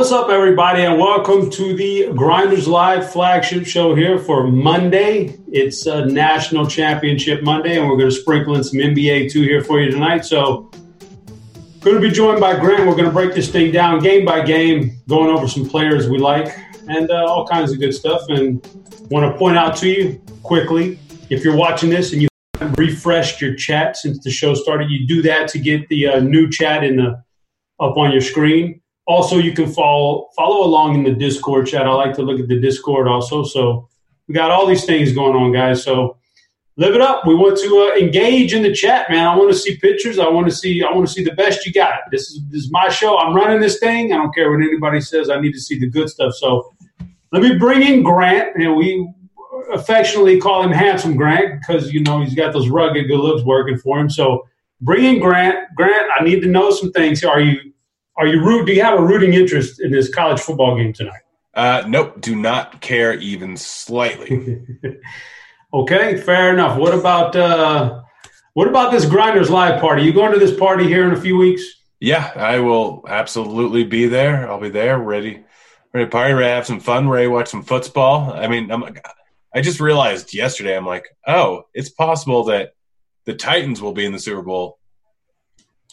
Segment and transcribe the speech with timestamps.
[0.00, 5.38] What's up, everybody, and welcome to the Grinders Live flagship show here for Monday.
[5.52, 9.62] It's a national championship Monday, and we're going to sprinkle in some NBA too here
[9.62, 10.24] for you tonight.
[10.24, 10.70] So,
[11.80, 12.86] going to be joined by Grant.
[12.86, 16.16] We're going to break this thing down game by game, going over some players we
[16.16, 16.48] like
[16.88, 18.22] and uh, all kinds of good stuff.
[18.30, 18.66] And
[19.10, 20.98] want to point out to you quickly
[21.28, 22.28] if you're watching this and you
[22.78, 26.48] refreshed your chat since the show started, you do that to get the uh, new
[26.48, 27.22] chat in the
[27.78, 31.86] up on your screen also, you can follow follow along in the Discord chat.
[31.86, 33.42] I like to look at the Discord also.
[33.42, 33.88] So
[34.28, 35.82] we got all these things going on, guys.
[35.82, 36.16] So
[36.76, 37.26] live it up.
[37.26, 39.26] We want to uh, engage in the chat, man.
[39.26, 40.20] I want to see pictures.
[40.20, 40.84] I want to see.
[40.84, 41.94] I want to see the best you got.
[42.12, 43.18] This is this is my show.
[43.18, 44.12] I'm running this thing.
[44.12, 45.28] I don't care what anybody says.
[45.28, 46.32] I need to see the good stuff.
[46.34, 46.72] So
[47.32, 49.12] let me bring in Grant, and we
[49.72, 53.76] affectionately call him Handsome Grant because you know he's got those rugged good looks working
[53.76, 54.08] for him.
[54.08, 54.46] So
[54.80, 55.66] bring in Grant.
[55.74, 57.24] Grant, I need to know some things.
[57.24, 57.72] Are you
[58.16, 58.66] are you root?
[58.66, 61.22] Do you have a rooting interest in this college football game tonight?
[61.54, 64.62] Uh, nope, do not care even slightly.
[65.74, 66.78] okay, fair enough.
[66.78, 68.02] What about uh,
[68.54, 70.02] what about this Grinders Live party?
[70.02, 71.62] You going to this party here in a few weeks?
[72.00, 74.50] Yeah, I will absolutely be there.
[74.50, 75.44] I'll be there, ready,
[75.92, 78.32] ready to party, ready to have some fun, ready to watch some football.
[78.32, 78.84] I mean, I'm,
[79.54, 82.74] I just realized yesterday, I'm like, oh, it's possible that
[83.26, 84.78] the Titans will be in the Super Bowl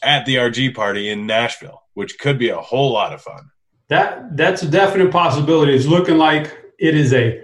[0.01, 3.49] at the RG party in Nashville which could be a whole lot of fun.
[3.89, 5.73] That that's a definite possibility.
[5.73, 7.41] It's looking like it is a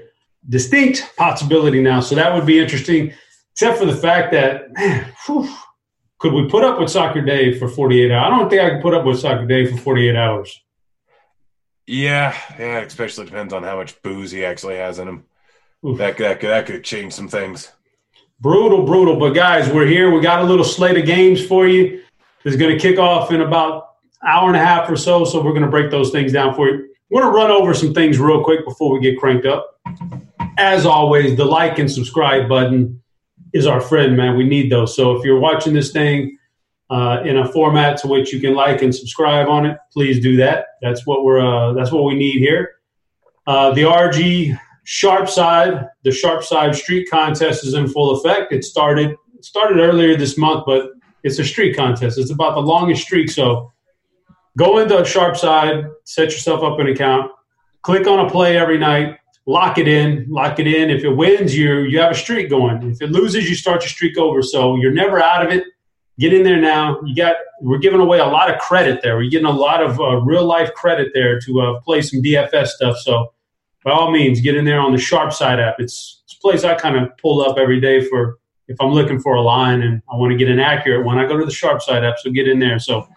[0.47, 2.01] distinct possibility now.
[2.01, 3.13] So that would be interesting,
[3.53, 5.51] except for the fact that man, whew,
[6.19, 8.25] could we put up with soccer day for 48 hours?
[8.27, 10.61] I don't think I can put up with soccer day for 48 hours.
[11.87, 15.25] Yeah, yeah, especially depends on how much booze he actually has in him.
[15.97, 17.71] That, that, that could change some things.
[18.39, 19.19] Brutal, brutal.
[19.19, 20.11] But guys, we're here.
[20.11, 22.03] We got a little slate of games for you.
[22.45, 23.92] It's going to kick off in about
[24.27, 25.25] hour and a half or so.
[25.25, 26.75] So we're going to break those things down for you.
[26.75, 29.79] I want to run over some things real quick before we get cranked up.
[30.57, 33.01] As always, the like and subscribe button
[33.53, 34.35] is our friend, man.
[34.35, 34.95] We need those.
[34.95, 36.37] So if you're watching this thing
[36.89, 40.37] uh, in a format to which you can like and subscribe on it, please do
[40.37, 40.65] that.
[40.81, 41.39] That's what we're.
[41.39, 42.75] Uh, that's what we need here.
[43.45, 48.51] Uh, the RG Sharp Side, the Sharp Side Street Contest is in full effect.
[48.51, 50.91] It started started earlier this month, but
[51.23, 52.17] it's a street contest.
[52.17, 53.71] It's about the longest streak, so
[54.57, 57.31] Go into Sharp Side, set yourself up an account,
[57.81, 60.89] click on a play every night, lock it in, lock it in.
[60.89, 62.91] If it wins, you you have a streak going.
[62.91, 64.41] If it loses, you start your streak over.
[64.41, 65.63] So you're never out of it.
[66.19, 67.01] Get in there now.
[67.03, 69.17] You got we're giving away a lot of credit there.
[69.17, 72.67] We're getting a lot of uh, real life credit there to uh, play some DFS
[72.67, 72.97] stuff.
[72.97, 73.33] So
[73.83, 75.75] by all means, get in there on the Sharp Side app.
[75.79, 79.19] It's, it's a place I kind of pull up every day for if I'm looking
[79.19, 81.17] for a line and I want to get an accurate one.
[81.17, 82.15] I go to the Sharp Side app.
[82.19, 82.79] So get in there.
[82.79, 83.07] So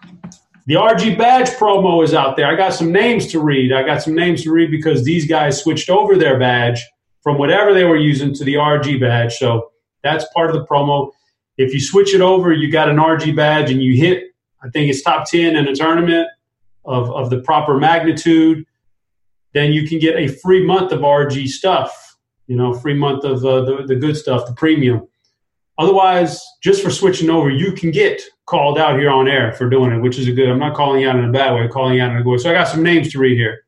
[0.67, 2.45] the RG badge promo is out there.
[2.45, 3.71] I got some names to read.
[3.71, 6.85] I got some names to read because these guys switched over their badge
[7.21, 9.35] from whatever they were using to the RG badge.
[9.35, 9.71] So
[10.03, 11.11] that's part of the promo.
[11.57, 14.25] If you switch it over, you got an RG badge and you hit,
[14.61, 16.27] I think it's top 10 in a tournament
[16.83, 18.65] of, of the proper magnitude,
[19.53, 23.43] then you can get a free month of RG stuff, you know, free month of
[23.45, 25.07] uh, the, the good stuff, the premium.
[25.77, 29.91] Otherwise, just for switching over, you can get called out here on air for doing
[29.91, 30.49] it, which is a good.
[30.49, 32.23] I'm not calling you out in a bad way, I'm calling you out in a
[32.23, 32.37] good way.
[32.37, 33.65] So I got some names to read here.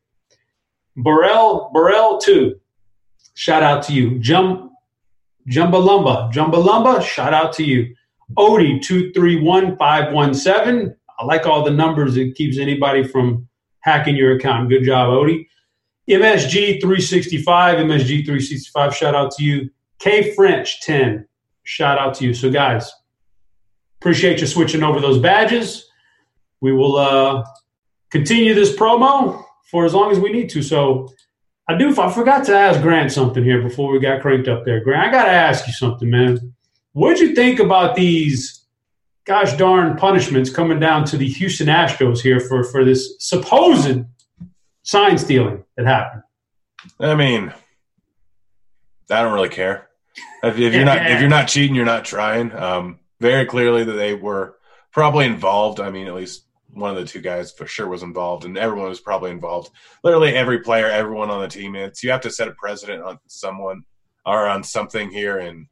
[0.96, 2.58] Burrell, Burrell two,
[3.34, 4.18] shout out to you.
[4.18, 4.70] Jum,
[5.48, 7.94] Jumbalumba, Jumbalumba, shout out to you.
[8.36, 10.96] Odie two three one five one seven.
[11.18, 12.16] I like all the numbers.
[12.16, 13.48] It keeps anybody from
[13.80, 14.68] hacking your account.
[14.68, 15.46] Good job, Odie.
[16.08, 19.70] MSG 365, MSG 365, shout out to you.
[20.00, 21.26] K French 10,
[21.64, 22.34] shout out to you.
[22.34, 22.90] So, guys,
[24.00, 25.88] appreciate you switching over those badges.
[26.60, 27.44] We will uh,
[28.10, 30.62] continue this promo for as long as we need to.
[30.62, 31.08] So,
[31.68, 31.90] I do.
[32.00, 34.80] I forgot to ask Grant something here before we got cranked up there.
[34.82, 36.52] Grant, I got to ask you something, man.
[36.92, 38.64] What'd you think about these
[39.24, 44.00] gosh darn punishments coming down to the Houston Astros here for for this supposed
[44.82, 46.22] sign stealing that happened?
[46.98, 47.52] I mean,
[49.08, 49.89] I don't really care.
[50.42, 52.52] If, if you're not if you're not cheating, you're not trying.
[52.52, 54.56] Um, very clearly that they were
[54.92, 55.80] probably involved.
[55.80, 58.88] I mean, at least one of the two guys for sure was involved, and everyone
[58.88, 59.70] was probably involved.
[60.02, 61.74] Literally every player, everyone on the team.
[61.74, 63.82] It's you have to set a precedent on someone
[64.24, 65.66] or on something here, and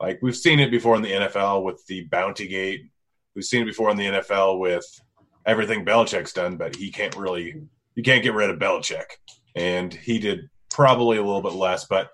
[0.00, 2.82] like we've seen it before in the NFL with the bounty gate.
[3.34, 4.86] We've seen it before in the NFL with
[5.46, 7.62] everything Belichick's done, but he can't really
[7.94, 9.06] you can't get rid of Belichick,
[9.54, 12.10] and he did probably a little bit less, but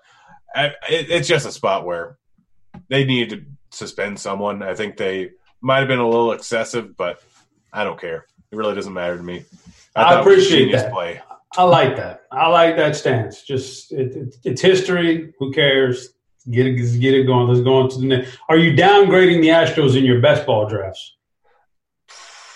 [0.55, 2.17] it, it's just a spot where
[2.89, 4.61] they need to suspend someone.
[4.63, 5.31] I think they
[5.61, 7.21] might have been a little excessive, but
[7.71, 8.25] I don't care.
[8.51, 9.45] It really doesn't matter to me.
[9.95, 10.91] I, thought it was a appreciate that.
[10.91, 11.21] play.
[11.57, 12.23] I like that.
[12.31, 13.43] I like that stance.
[13.43, 15.33] Just it, it, it's history.
[15.39, 16.13] Who cares?
[16.49, 17.47] Get it, get it going.
[17.47, 18.37] Let's go on to the next.
[18.49, 21.17] Are you downgrading the Astros in your best ball drafts?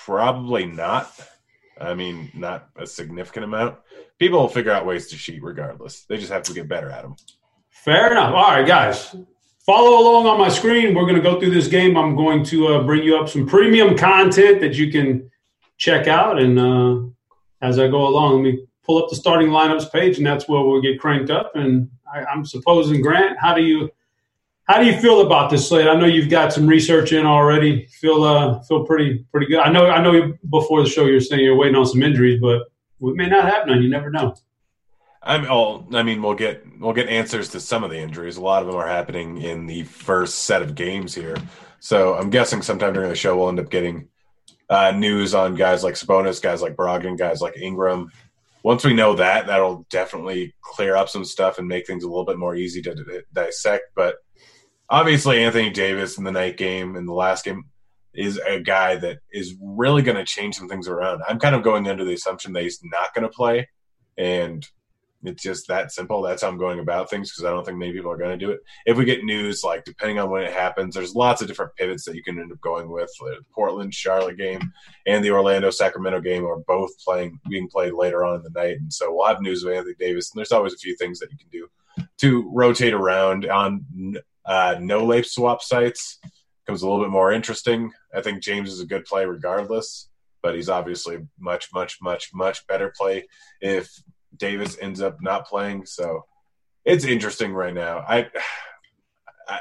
[0.06, 1.12] Probably not.
[1.80, 3.78] I mean, not a significant amount.
[4.18, 6.06] People will figure out ways to cheat regardless.
[6.06, 7.16] They just have to get better at them.
[7.86, 8.34] Fair enough.
[8.34, 9.16] All right, guys.
[9.60, 10.96] Follow along on my screen.
[10.96, 11.96] We're going to go through this game.
[11.96, 15.30] I'm going to uh, bring you up some premium content that you can
[15.78, 16.40] check out.
[16.40, 17.08] And uh,
[17.62, 20.62] as I go along, let me pull up the starting lineups page, and that's where
[20.62, 21.52] we'll get cranked up.
[21.56, 23.92] And I, I'm supposing, Grant, how do you
[24.64, 25.88] how do you feel about this slate?
[25.88, 27.86] I know you've got some research in already.
[27.86, 29.60] Feel uh, feel pretty pretty good.
[29.60, 32.64] I know I know before the show you're saying you're waiting on some injuries, but
[32.98, 33.84] we may not have none.
[33.84, 34.36] You never know.
[35.26, 35.88] I'm all.
[35.94, 38.38] I mean, we'll get we'll get answers to some of the injuries.
[38.38, 41.36] A lot of them are happening in the first set of games here.
[41.80, 44.08] So I'm guessing sometime during the show we'll end up getting
[44.70, 48.12] uh, news on guys like Sabonis, guys like Brogdon, guys like Ingram.
[48.64, 52.26] Once we know that, that'll definitely clear up some stuff and make things a little
[52.26, 53.86] bit more easy to dissect.
[53.96, 54.16] But
[54.90, 57.66] obviously, Anthony Davis in the night game in the last game
[58.14, 61.22] is a guy that is really going to change some things around.
[61.28, 63.70] I'm kind of going under the assumption that he's not going to play,
[64.18, 64.68] and
[65.28, 66.22] it's just that simple.
[66.22, 68.46] That's how I'm going about things because I don't think many people are going to
[68.46, 68.62] do it.
[68.86, 72.06] If we get news, like depending on when it happens, there's lots of different pivots
[72.06, 73.10] that you can end up going with.
[73.20, 74.62] The Portland Charlotte game
[75.06, 78.78] and the Orlando Sacramento game are both playing being played later on in the night,
[78.80, 80.32] and so we'll have news of Anthony Davis.
[80.32, 81.68] And there's always a few things that you can do
[82.20, 83.86] to rotate around on
[84.46, 86.20] uh, no lape swap sites.
[86.66, 87.92] Becomes a little bit more interesting.
[88.14, 90.10] I think James is a good play regardless,
[90.42, 93.28] but he's obviously much, much, much, much better play
[93.62, 93.92] if
[94.38, 95.86] Davis ends up not playing.
[95.86, 96.26] So
[96.84, 98.00] it's interesting right now.
[98.00, 98.28] I,
[99.48, 99.60] I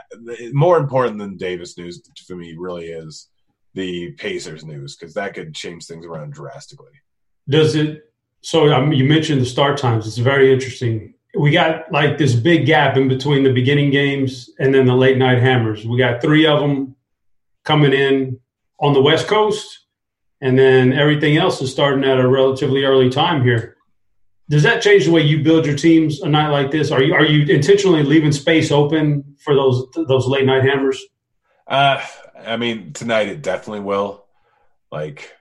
[0.52, 3.28] more important than Davis news for me really is
[3.74, 6.92] the Pacers news because that could change things around drastically.
[7.48, 8.10] Does it?
[8.40, 10.06] So um, you mentioned the start times.
[10.06, 11.14] It's very interesting.
[11.36, 15.18] We got like this big gap in between the beginning games and then the late
[15.18, 15.84] night hammers.
[15.84, 16.94] We got three of them
[17.64, 18.38] coming in
[18.78, 19.80] on the West Coast,
[20.40, 23.73] and then everything else is starting at a relatively early time here.
[24.48, 26.90] Does that change the way you build your teams a night like this?
[26.90, 31.02] Are you are you intentionally leaving space open for those those late night hammers?
[31.66, 32.04] Uh,
[32.38, 34.26] I mean, tonight it definitely will.
[34.92, 35.34] Like,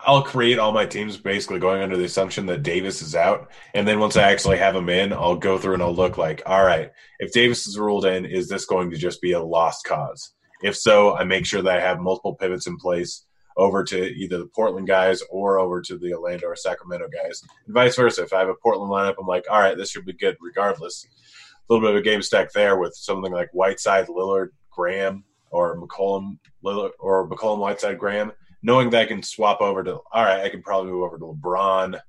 [0.00, 3.88] I'll create all my teams basically going under the assumption that Davis is out, and
[3.88, 6.64] then once I actually have him in, I'll go through and I'll look like, all
[6.64, 10.34] right, if Davis is ruled in, is this going to just be a lost cause?
[10.62, 13.24] If so, I make sure that I have multiple pivots in place
[13.56, 17.74] over to either the Portland guys or over to the Orlando or Sacramento guys, and
[17.74, 18.22] vice versa.
[18.22, 21.06] If I have a Portland lineup, I'm like, all right, this should be good regardless.
[21.06, 25.76] A little bit of a game stack there with something like Whiteside, Lillard, Graham, or
[25.80, 30.40] McCollum, Lillard, or McCollum, Whiteside, Graham, knowing that I can swap over to, all right,
[30.40, 32.00] I can probably move over to LeBron,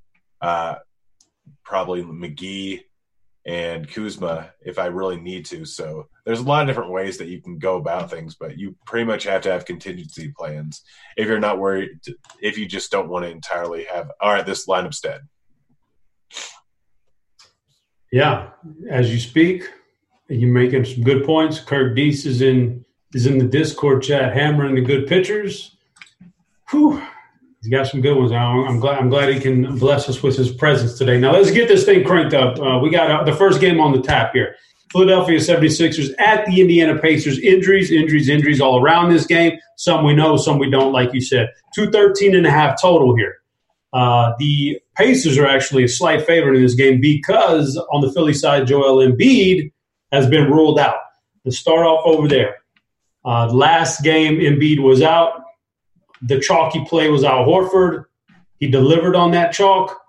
[0.42, 0.76] uh,
[1.64, 2.82] probably McGee,
[3.46, 5.66] and Kuzma if I really need to.
[5.66, 8.76] So there's a lot of different ways that you can go about things, but you
[8.86, 10.84] pretty much have to have contingency plans
[11.18, 12.00] if you're not worried,
[12.42, 15.22] if you just don't want to entirely have, all right, this lineup's dead.
[18.12, 18.50] Yeah,
[18.90, 19.70] as you speak,
[20.28, 21.60] you're making some good points.
[21.60, 25.76] Kirk Deese is in is in the Discord chat, hammering the good pitchers.
[26.70, 27.02] Whew,
[27.62, 28.32] he's got some good ones.
[28.32, 29.00] I'm, glad.
[29.00, 31.20] I'm glad he can bless us with his presence today.
[31.20, 32.60] Now let's get this thing cranked up.
[32.60, 34.56] Uh, we got uh, the first game on the tap here.
[34.92, 37.40] Philadelphia 76ers at the Indiana Pacers.
[37.40, 39.58] Injuries, injuries, injuries all around this game.
[39.78, 41.50] Some we know, some we don't, like you said.
[41.76, 43.38] 213 and a half total here.
[43.94, 48.34] Uh, the Pacers are actually a slight favorite in this game because on the Philly
[48.34, 49.72] side, Joel Embiid
[50.12, 50.96] has been ruled out.
[51.46, 52.58] Let's start off over there.
[53.24, 55.44] Uh, last game, Embiid was out.
[56.22, 58.06] The chalky play was Al Horford.
[58.60, 60.01] He delivered on that chalk.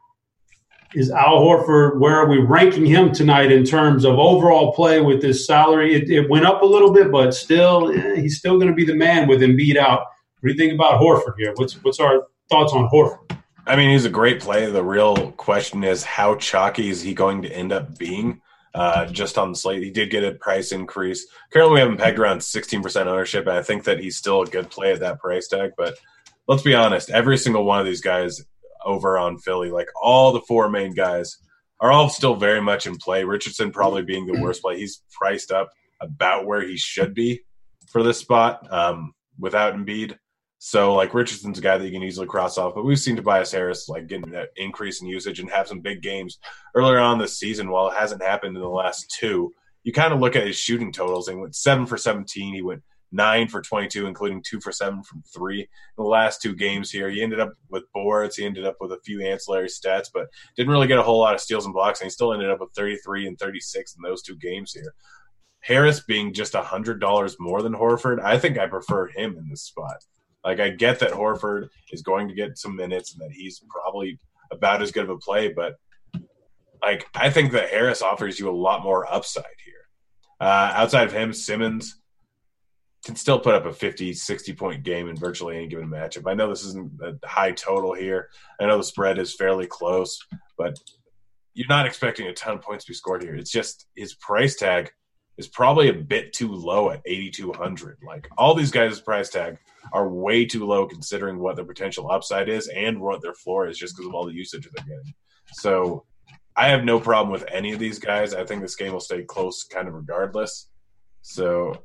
[0.94, 5.22] Is Al Horford, where are we ranking him tonight in terms of overall play with
[5.22, 5.94] his salary?
[5.94, 8.84] It, it went up a little bit, but still, eh, he's still going to be
[8.84, 10.00] the man with Embiid out.
[10.40, 11.52] What do you think about Horford here?
[11.56, 13.38] What's what's our thoughts on Horford?
[13.66, 14.70] I mean, he's a great play.
[14.70, 18.42] The real question is how chalky is he going to end up being?
[18.74, 21.26] Uh, just on the slate, he did get a price increase.
[21.52, 24.46] Currently, we have him pegged around 16% ownership, and I think that he's still a
[24.46, 25.72] good play at that price tag.
[25.76, 25.94] But
[26.48, 28.42] let's be honest, every single one of these guys
[28.84, 31.36] over on Philly, like all the four main guys,
[31.80, 33.24] are all still very much in play.
[33.24, 34.78] Richardson probably being the worst play.
[34.78, 35.70] He's priced up
[36.00, 37.40] about where he should be
[37.90, 40.16] for this spot um, without Embiid.
[40.58, 43.50] So like Richardson's a guy that you can easily cross off, but we've seen Tobias
[43.50, 46.38] Harris like getting that increase in usage and have some big games
[46.76, 47.68] earlier on this season.
[47.68, 50.92] While it hasn't happened in the last two, you kind of look at his shooting
[50.92, 52.54] totals and went seven for seventeen.
[52.54, 56.54] He went nine for 22, including two for seven from three in the last two
[56.54, 57.10] games here.
[57.10, 58.36] He ended up with boards.
[58.36, 61.34] He ended up with a few ancillary stats, but didn't really get a whole lot
[61.34, 62.00] of steals and blocks.
[62.00, 64.94] And he still ended up with 33 and 36 in those two games here.
[65.60, 69.48] Harris being just a hundred dollars more than Horford, I think I prefer him in
[69.48, 69.96] this spot.
[70.44, 74.18] Like I get that Horford is going to get some minutes and that he's probably
[74.50, 75.76] about as good of a play, but
[76.82, 79.74] like I think that Harris offers you a lot more upside here.
[80.40, 82.01] Uh, outside of him, Simmons
[83.04, 86.30] can still put up a 50, 60 point game in virtually any given matchup.
[86.30, 88.28] I know this isn't a high total here.
[88.60, 90.18] I know the spread is fairly close,
[90.56, 90.78] but
[91.54, 93.34] you're not expecting a ton of points to be scored here.
[93.34, 94.92] It's just his price tag
[95.38, 99.58] is probably a bit too low at 8200 like all these guys price tag
[99.92, 103.78] are way too low considering what their potential upside is and what their floor is
[103.78, 105.14] just because of all the usage they're getting
[105.52, 106.04] so
[106.56, 109.22] i have no problem with any of these guys i think this game will stay
[109.22, 110.68] close kind of regardless
[111.22, 111.82] so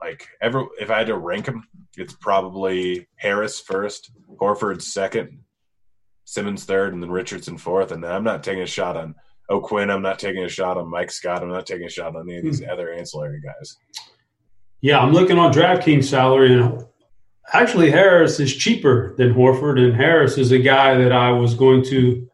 [0.00, 5.38] like ever if i had to rank them it's probably harris first horford second
[6.24, 9.14] simmons third and then richardson fourth and then i'm not taking a shot on
[9.50, 9.90] O'Quinn.
[9.90, 11.42] I'm not taking a shot on Mike Scott.
[11.42, 12.70] I'm not taking a shot on any of these hmm.
[12.70, 13.76] other ancillary guys.
[14.80, 16.84] Yeah, I'm looking on DraftKings salary, and
[17.52, 21.82] actually Harris is cheaper than Horford, and Harris is a guy that I was going
[21.86, 22.28] to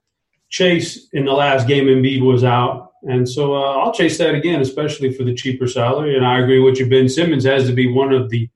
[0.51, 1.87] chase in the last game.
[1.87, 6.17] Embiid was out, and so uh, I'll chase that again, especially for the cheaper salary.
[6.17, 6.89] And I agree with you.
[6.89, 8.49] Ben Simmons has to be one of the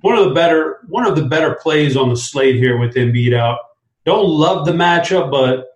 [0.00, 3.34] one of the better one of the better plays on the slate here with Embiid
[3.34, 3.58] out.
[4.04, 5.66] Don't love the matchup, but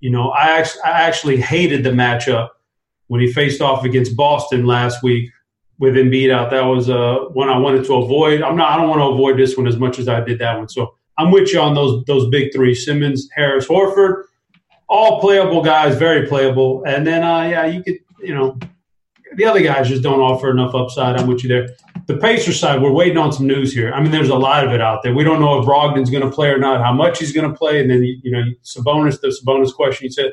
[0.00, 2.50] you know, I actually, I actually hated the matchup
[3.06, 5.30] when he faced off against Boston last week
[5.78, 6.50] with Embiid out.
[6.50, 8.42] That was uh, one I wanted to avoid.
[8.42, 8.72] I'm not.
[8.72, 10.68] I don't want to avoid this one as much as I did that one.
[10.68, 14.24] So I'm with you on those those big three: Simmons, Harris, Horford.
[14.88, 16.84] All playable guys, very playable.
[16.86, 18.58] And then, uh, yeah, you could, you know,
[19.34, 21.16] the other guys just don't offer enough upside.
[21.16, 21.68] I'm with you there
[22.06, 23.92] the Pacer side, we're waiting on some news here.
[23.92, 25.14] I mean, there's a lot of it out there.
[25.14, 27.56] We don't know if Brogdon's going to play or not, how much he's going to
[27.56, 29.20] play, and then you know, Sabonis.
[29.20, 30.04] The Sabonis question.
[30.04, 30.32] You said,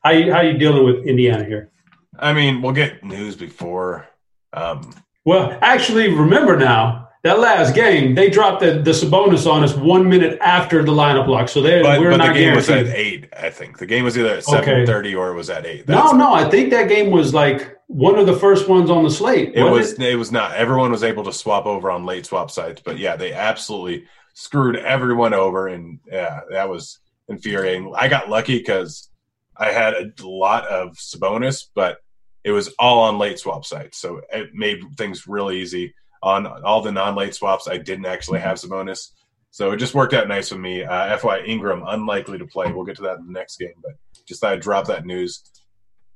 [0.00, 1.70] how you how you dealing with Indiana here?
[2.18, 4.08] I mean, we'll get news before.
[4.52, 4.92] Um,
[5.24, 10.08] well, actually, remember now that last game they dropped the, the Sabonis on us one
[10.08, 12.82] minute after the lineup lock, so they but, we're but not the game guaranteed.
[12.82, 13.28] was at eight.
[13.36, 15.14] I think the game was either at seven thirty okay.
[15.14, 15.86] or it was at eight.
[15.86, 19.04] That's no, no, I think that game was like one of the first ones on
[19.04, 19.52] the slate.
[19.54, 19.92] It was.
[19.92, 20.02] It?
[20.02, 20.54] it was not.
[20.54, 24.76] Everyone was able to swap over on late swap sites, but yeah, they absolutely screwed
[24.76, 27.92] everyone over, and yeah, that was infuriating.
[27.96, 29.08] I got lucky because
[29.56, 31.98] I had a lot of Sabonis, but
[32.42, 35.94] it was all on late swap sites, so it made things really easy.
[36.22, 39.08] On all the non-late swaps, I didn't actually have Sabonis,
[39.50, 40.84] so it just worked out nice for me.
[40.84, 42.70] Uh, FY Ingram unlikely to play.
[42.70, 43.92] We'll get to that in the next game, but
[44.26, 45.42] just thought I'd drop that news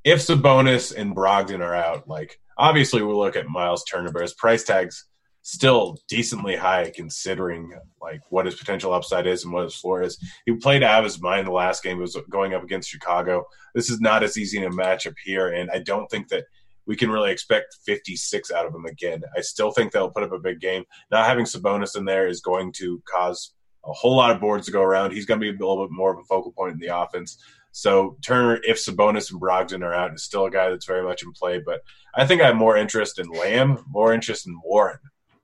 [0.07, 4.35] if Sabonis and Brogdon are out, like obviously we look at Miles Turner, but his
[4.35, 5.05] price tag's
[5.43, 10.17] still decently high considering like what his potential upside is and what his floor is.
[10.45, 11.99] He played out of his mind the last game.
[11.99, 13.47] was going up against Chicago.
[13.75, 16.45] This is not as easy in a matchup here, and I don't think that
[16.87, 19.23] we can really expect 56 out of him again.
[19.37, 20.85] I still think they'll put up a big game.
[21.11, 24.73] Not having Sabonis in there is going to cause a whole lot of boards to
[24.73, 25.13] go around.
[25.13, 27.39] He's going to be a little bit more of a focal point in the offense.
[27.73, 31.23] So Turner, if Sabonis and Brogdon are out, is still a guy that's very much
[31.23, 31.61] in play.
[31.65, 31.83] But
[32.15, 34.99] I think I have more interest in Lamb, more interest in Warren.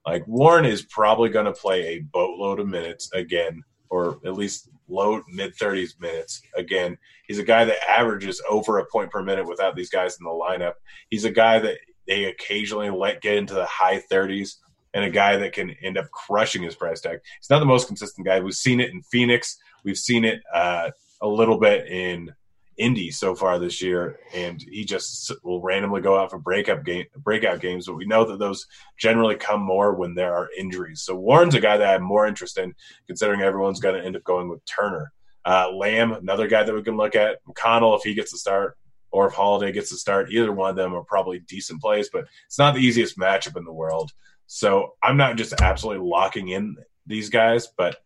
[0.05, 4.69] Like Warren is probably going to play a boatload of minutes again, or at least
[4.87, 6.97] low mid thirties minutes again.
[7.27, 10.31] He's a guy that averages over a point per minute without these guys in the
[10.31, 10.73] lineup.
[11.11, 11.77] He's a guy that
[12.07, 14.57] they occasionally let get into the high thirties
[14.95, 17.19] and a guy that can end up crushing his price tag.
[17.39, 18.39] He's not the most consistent guy.
[18.39, 19.57] We've seen it in Phoenix.
[19.83, 20.89] We've seen it uh,
[21.21, 22.33] a little bit in
[22.77, 27.05] Indy so far this year, and he just will randomly go out for breakup game,
[27.17, 27.85] breakout games.
[27.85, 28.65] But we know that those
[28.97, 31.01] generally come more when there are injuries.
[31.01, 32.73] So Warren's a guy that I have more interest in,
[33.07, 35.11] considering everyone's going to end up going with Turner.
[35.45, 37.43] Uh, Lamb, another guy that we can look at.
[37.45, 38.77] McConnell, if he gets the start,
[39.11, 42.09] or if Holiday gets the start, either one of them are probably decent plays.
[42.11, 44.11] But it's not the easiest matchup in the world.
[44.47, 47.97] So I'm not just absolutely locking in these guys, but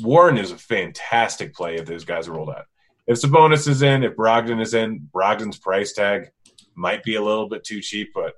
[0.00, 2.66] Warren is a fantastic play if those guys are rolled out.
[3.08, 6.30] If Sabonis is in, if Brogdon is in, Brogdon's price tag
[6.74, 8.34] might be a little bit too cheap, but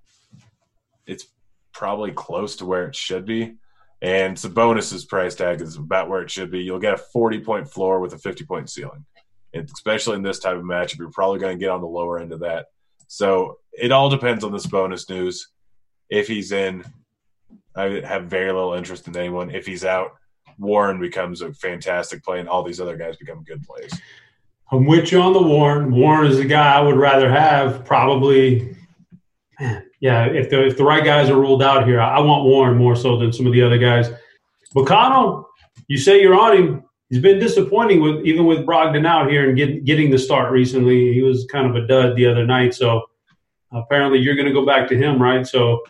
[1.08, 1.26] it's
[1.72, 3.56] probably close to where it should be.
[4.00, 6.60] And Sabonis's price tag is about where it should be.
[6.60, 9.04] You'll get a 40 point floor with a 50 point ceiling.
[9.52, 12.20] And especially in this type of matchup, you're probably going to get on the lower
[12.20, 12.66] end of that.
[13.08, 15.48] So it all depends on Sabonis news.
[16.08, 16.84] If he's in,
[17.74, 19.50] I have very little interest in anyone.
[19.50, 20.12] If he's out,
[20.58, 23.92] Warren becomes a fantastic play, and all these other guys become good plays.
[24.72, 25.90] I'm with you on the Warren.
[25.92, 28.76] Warren is the guy I would rather have probably.
[30.00, 32.96] Yeah, if the if the right guys are ruled out here, I want Warren more
[32.96, 34.10] so than some of the other guys.
[34.74, 35.44] Bacano,
[35.88, 36.84] you say you're on him.
[37.10, 41.12] He's been disappointing with even with Brogdon out here and get, getting the start recently.
[41.12, 42.72] He was kind of a dud the other night.
[42.72, 43.02] So
[43.72, 45.46] apparently you're going to go back to him, right?
[45.46, 45.82] So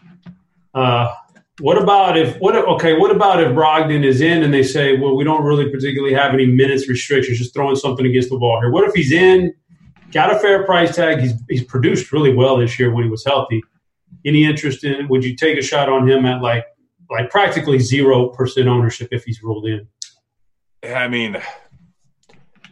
[0.75, 1.15] uh,
[1.61, 2.57] what about if what?
[2.57, 6.15] Okay, what about if Brogdon is in and they say, well, we don't really particularly
[6.15, 8.71] have any minutes restrictions, just throwing something against the wall here.
[8.71, 9.55] What if he's in,
[10.11, 11.21] got a fair price tag?
[11.21, 13.63] He's he's produced really well this year when he was healthy.
[14.25, 15.09] Any interest in?
[15.09, 16.65] Would you take a shot on him at like
[17.11, 19.87] like practically zero percent ownership if he's ruled in?
[20.83, 21.37] I mean,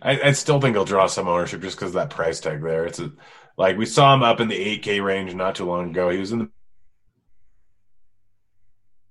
[0.00, 2.86] I, I still think he'll draw some ownership just because of that price tag there.
[2.86, 3.12] It's a,
[3.58, 6.08] like we saw him up in the 8K range not too long ago.
[6.08, 6.50] He was in the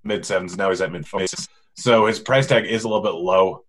[0.08, 0.58] mid sevens.
[0.58, 1.48] Now he's at mid fives.
[1.76, 3.64] So his price tag is a little bit low.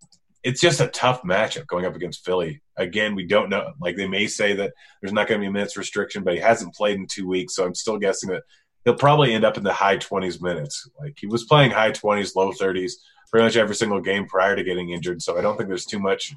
[0.44, 2.62] It's just a tough matchup going up against Philly.
[2.76, 3.72] Again, we don't know.
[3.80, 6.40] Like they may say that there's not going to be a minutes restriction, but he
[6.40, 7.54] hasn't played in two weeks.
[7.54, 8.44] So I'm still guessing that
[8.84, 10.88] he'll probably end up in the high 20s minutes.
[10.98, 12.92] Like he was playing high 20s, low 30s
[13.30, 15.22] pretty much every single game prior to getting injured.
[15.22, 16.34] So I don't think there's too much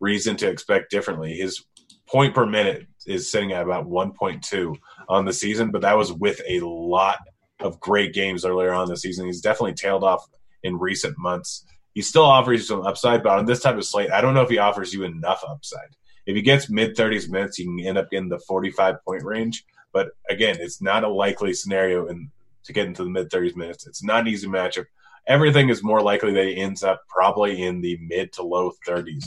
[0.00, 1.34] reason to expect differently.
[1.34, 1.64] His
[2.06, 4.76] point per minute is sitting at about 1.2
[5.08, 7.18] on the season, but that was with a lot
[7.60, 9.26] of great games earlier on the season.
[9.26, 10.28] He's definitely tailed off
[10.62, 11.64] in recent months.
[11.94, 14.42] He still offers you some upside, but on this type of slate, I don't know
[14.42, 15.88] if he offers you enough upside.
[16.26, 19.64] If he gets mid 30s minutes, he can end up in the 45 point range.
[19.92, 22.30] But again, it's not a likely scenario in,
[22.64, 23.86] to get into the mid 30s minutes.
[23.86, 24.86] It's not an easy matchup.
[25.26, 29.24] Everything is more likely that he ends up probably in the mid to low 30s.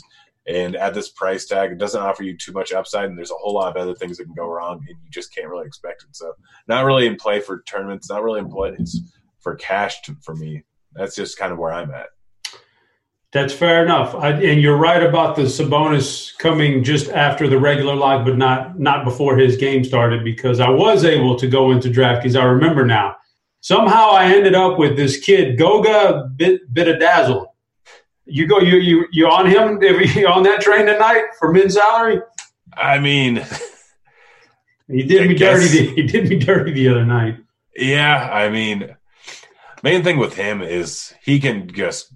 [0.51, 3.35] And at this price tag, it doesn't offer you too much upside, and there's a
[3.35, 6.03] whole lot of other things that can go wrong, and you just can't really expect
[6.03, 6.13] it.
[6.13, 6.33] So,
[6.67, 8.75] not really in play for tournaments, not really in play
[9.39, 10.63] for cash to, for me.
[10.93, 12.07] That's just kind of where I'm at.
[13.31, 17.95] That's fair enough, I, and you're right about the Sabonis coming just after the regular
[17.95, 20.25] live, but not not before his game started.
[20.25, 23.15] Because I was able to go into draft because I remember now.
[23.61, 27.45] Somehow I ended up with this kid Goga Bit Bitadze
[28.31, 32.21] you go you you you on him you on that train tonight for mid salary?
[32.75, 33.45] I mean,
[34.87, 35.93] he did I me guess, dirty.
[35.95, 37.37] He did me dirty the other night.
[37.75, 38.95] Yeah, I mean,
[39.83, 42.13] main thing with him is he can just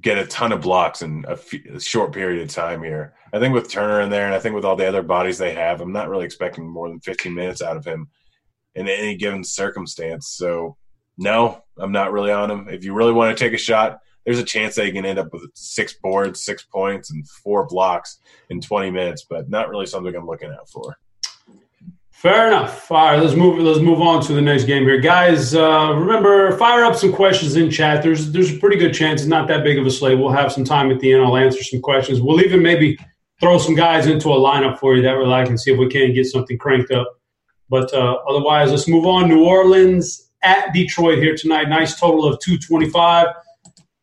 [0.00, 3.14] get a ton of blocks in a, few, a short period of time here.
[3.32, 5.54] I think with Turner in there, and I think with all the other bodies they
[5.54, 8.08] have, I'm not really expecting more than 15 minutes out of him
[8.74, 10.28] in any given circumstance.
[10.28, 10.76] So,
[11.16, 12.68] no, I'm not really on him.
[12.68, 15.18] If you really want to take a shot, there's a chance that he can end
[15.18, 18.18] up with six boards, six points, and four blocks
[18.50, 20.96] in 20 minutes, but not really something I'm looking out for.
[22.22, 22.88] Fair enough.
[22.92, 23.58] All right, let's move.
[23.58, 25.56] Let's move on to the next game here, guys.
[25.56, 28.00] Uh, remember, fire up some questions in chat.
[28.00, 30.16] There's there's a pretty good chance it's not that big of a slate.
[30.16, 31.24] We'll have some time at the end.
[31.24, 32.20] I'll answer some questions.
[32.20, 32.96] We'll even maybe
[33.40, 35.88] throw some guys into a lineup for you that we like and see if we
[35.88, 37.12] can get something cranked up.
[37.68, 39.28] But uh, otherwise, let's move on.
[39.28, 41.68] New Orleans at Detroit here tonight.
[41.68, 43.26] Nice total of 225.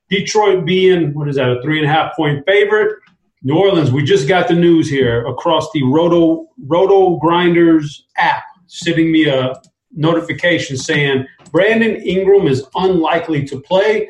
[0.10, 2.96] Detroit being, what is that, a three and a half point favorite.
[3.42, 9.12] New Orleans, we just got the news here across the Roto, Roto Grinders app, sending
[9.12, 9.54] me a
[9.94, 14.10] notification saying Brandon Ingram is unlikely to play.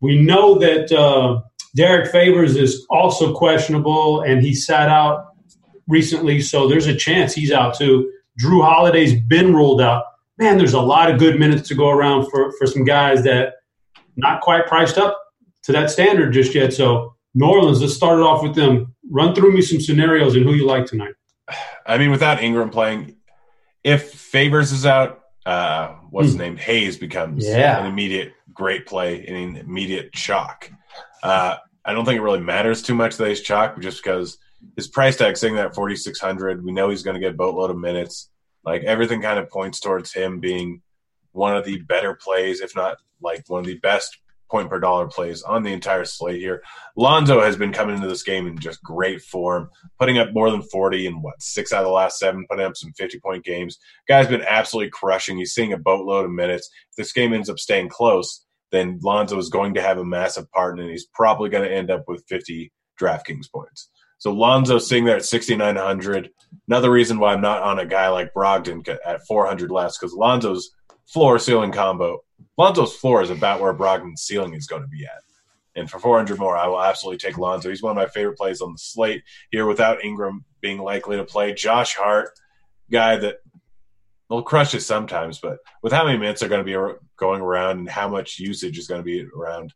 [0.00, 1.40] We know that uh,
[1.74, 5.28] Derrick Favors is also questionable, and he sat out
[5.88, 8.12] recently, so there's a chance he's out too.
[8.42, 10.04] Jrue Holiday's been ruled out.
[10.38, 13.54] Man, there's a lot of good minutes to go around for, for some guys that
[14.20, 15.18] not quite priced up
[15.64, 16.72] to that standard just yet.
[16.72, 18.94] So New Orleans, let's start it off with them.
[19.10, 21.14] Run through me some scenarios and who you like tonight.
[21.86, 23.16] I mean, without Ingram playing,
[23.82, 26.30] if Favors is out, uh, what's mm.
[26.30, 26.56] his name?
[26.56, 27.80] Hayes becomes yeah.
[27.80, 30.70] an immediate great play, an immediate chalk.
[31.22, 34.38] Uh, I don't think it really matters too much that he's chalk, just because
[34.76, 36.64] his price tag sitting at 4,600.
[36.64, 38.28] We know he's going to get boatload of minutes.
[38.64, 40.82] Like everything kind of points towards him being
[41.32, 44.18] one of the better plays, if not like one of the best
[44.50, 46.62] point per dollar plays on the entire slate here.
[46.96, 50.62] Lonzo has been coming into this game in just great form, putting up more than
[50.62, 53.78] 40 in what, six out of the last seven, putting up some 50 point games.
[54.08, 55.38] Guy's been absolutely crushing.
[55.38, 56.68] He's seeing a boatload of minutes.
[56.90, 60.50] If this game ends up staying close, then Lonzo is going to have a massive
[60.50, 63.88] part and he's probably going to end up with 50 DraftKings points.
[64.18, 66.30] So Lonzo sitting there at 6,900.
[66.68, 70.70] Another reason why I'm not on a guy like Brogdon at 400 less because Lonzo's
[71.06, 72.20] floor ceiling combo
[72.58, 75.22] Lonzo's floor is about where Brogdon's ceiling is going to be at.
[75.76, 77.68] And for 400 more, I will absolutely take Lonzo.
[77.68, 81.24] He's one of my favorite plays on the slate here without Ingram being likely to
[81.24, 81.54] play.
[81.54, 82.30] Josh Hart,
[82.90, 83.36] guy that
[84.28, 87.78] will crush it sometimes, but with how many minutes are going to be going around
[87.78, 89.72] and how much usage is going to be around,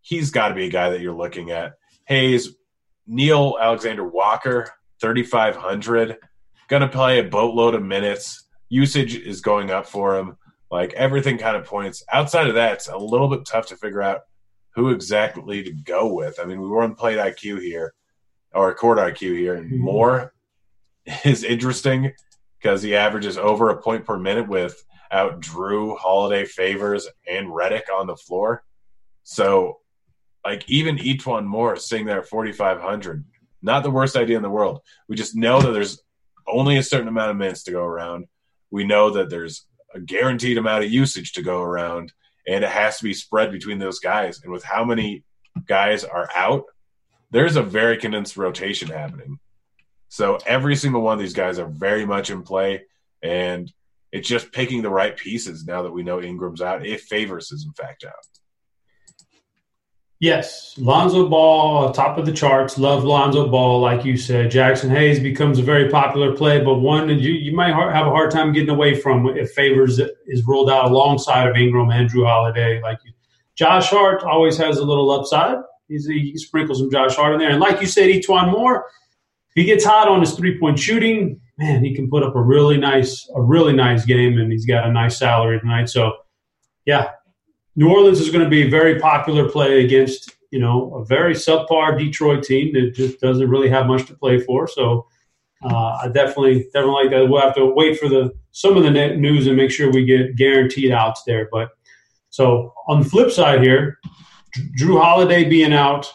[0.00, 1.74] he's got to be a guy that you're looking at.
[2.06, 2.54] Hayes,
[3.08, 4.68] Nickeil Alexander Walker,
[5.00, 6.18] 3,500,
[6.68, 8.48] going to play a boatload of minutes.
[8.68, 10.36] Usage is going up for him.
[10.72, 12.02] Like everything kind of points.
[12.10, 14.22] Outside of that, it's a little bit tough to figure out
[14.74, 16.40] who exactly to go with.
[16.40, 17.92] I mean, we were on plate IQ here
[18.54, 19.84] or court IQ here, and Mm-hmm.
[19.84, 20.32] Moore
[21.24, 22.12] is interesting
[22.58, 28.06] because he averages over a point per minute without Jrue, Holiday, Favors, and Redick on
[28.06, 28.64] the floor.
[29.24, 29.80] So,
[30.42, 33.24] like, even E'Twaun Moore sitting there at 4,500,
[33.60, 34.80] not the worst idea in the world.
[35.06, 36.02] We just know that there's
[36.46, 38.26] only a certain amount of minutes to go around.
[38.70, 42.12] We know that there's a guaranteed amount of usage to go around,
[42.46, 44.42] and it has to be spread between those guys.
[44.42, 45.24] And with how many
[45.66, 46.64] guys are out,
[47.30, 49.38] there's a very condensed rotation happening.
[50.08, 52.84] So every single one of these guys are very much in play,
[53.22, 53.72] and
[54.12, 57.64] it's just picking the right pieces now that we know Ingram's out, if Favors is
[57.64, 58.12] in fact out.
[60.22, 62.78] Yes, Lonzo Ball, top of the charts.
[62.78, 64.52] Love Lonzo Ball, like you said.
[64.52, 68.10] Jaxson Hayes becomes a very popular play, but one that you, you might have a
[68.10, 72.24] hard time getting away from if Favors is rolled out alongside of Ingram and Jrue
[72.24, 72.80] Holiday.
[72.80, 73.10] Like you.
[73.56, 75.56] Josh Hart always has a little upside.
[75.88, 78.84] He's, he sprinkles some Josh Hart in there, and like you said, E'Twaun Moore,
[79.56, 82.76] he gets hot on his three point shooting, man, he can put up a really
[82.76, 85.88] nice, a really nice game, and he's got a nice salary tonight.
[85.88, 86.12] So,
[86.86, 87.08] yeah,
[87.74, 91.34] New Orleans is going to be a very popular play against you know a very
[91.34, 94.68] subpar Detroit team that just doesn't really have much to play for.
[94.68, 95.06] So
[95.64, 97.26] uh, I definitely definitely like that.
[97.28, 100.36] We'll have to wait for the some of the news and make sure we get
[100.36, 101.48] guaranteed outs there.
[101.50, 101.70] But
[102.30, 103.98] so on the flip side here,
[104.78, 106.12] Jrue Holiday being out,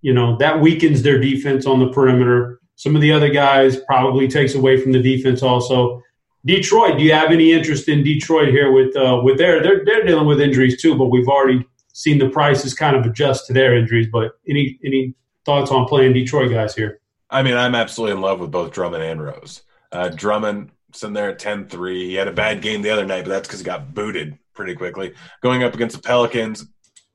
[0.00, 2.60] you know that weakens their defense on the perimeter.
[2.74, 6.02] Some of the other guys probably takes away from the defense also.
[6.44, 10.04] Detroit, do you have any interest in Detroit here with uh, with their they're they're
[10.04, 13.76] dealing with injuries too, but we've already seen the prices kind of adjust to their
[13.76, 14.08] injuries.
[14.10, 17.00] But any any thoughts on playing Detroit guys here?
[17.30, 19.62] I mean, I'm absolutely in love with both Drummond and Rose.
[19.90, 21.94] Uh, Drummond sitting there at 10-3.
[21.94, 24.74] He had a bad game the other night, but that's because he got booted pretty
[24.74, 25.14] quickly.
[25.42, 26.66] Going up against the Pelicans,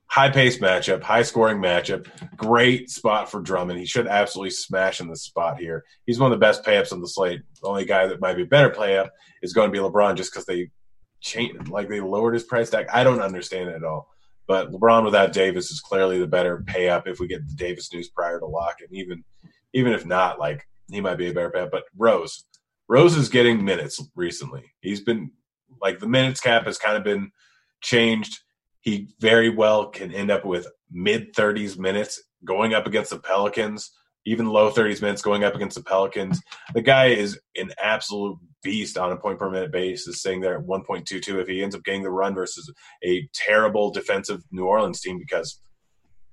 [0.08, 2.06] high pace matchup, high scoring matchup.
[2.36, 3.78] Great spot for Drummond.
[3.78, 5.84] He should absolutely smash in the spot here.
[6.06, 7.42] He's one of the best payups on the slate.
[7.60, 9.10] The only guy that might be a better payup
[9.42, 10.70] is going to be LeBron just because they
[11.20, 12.86] changed, like they lowered his price tag.
[12.92, 14.08] I don't understand it at all.
[14.46, 17.92] But LeBron without Davis is clearly the better pay up if we get the Davis
[17.92, 18.76] news prior to lock.
[18.80, 19.22] And even
[19.74, 21.70] even if not, like he might be a better pay up.
[21.70, 22.44] But Rose,
[22.88, 24.64] Rose is getting minutes recently.
[24.80, 25.30] He's been
[25.82, 27.30] like the minutes cap has kind of been
[27.82, 28.40] changed.
[28.88, 33.90] He very well can end up with mid 30s minutes going up against the Pelicans,
[34.24, 36.40] even low 30s minutes going up against the Pelicans.
[36.72, 40.64] The guy is an absolute beast on a point per minute basis, sitting there at
[40.64, 42.72] 1.22 if he ends up getting the run versus
[43.04, 45.60] a terrible defensive New Orleans team because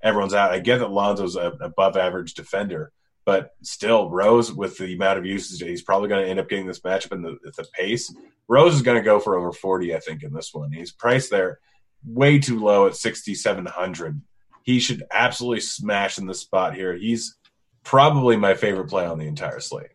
[0.01, 0.51] everyone's out.
[0.51, 2.93] I get that Lonzo's an above average defender,
[3.25, 6.67] but still, Rose, with the amount of usage, he's probably going to end up getting
[6.67, 8.15] this matchup in the, the pace.
[8.47, 10.71] Rose is going to go for over 40, I think, in this one.
[10.71, 11.59] He's priced there
[12.05, 14.21] way too low at 6,700.
[14.63, 16.93] He should absolutely smash in the spot here.
[16.95, 17.37] He's
[17.83, 19.91] probably my favorite play on the entire slate.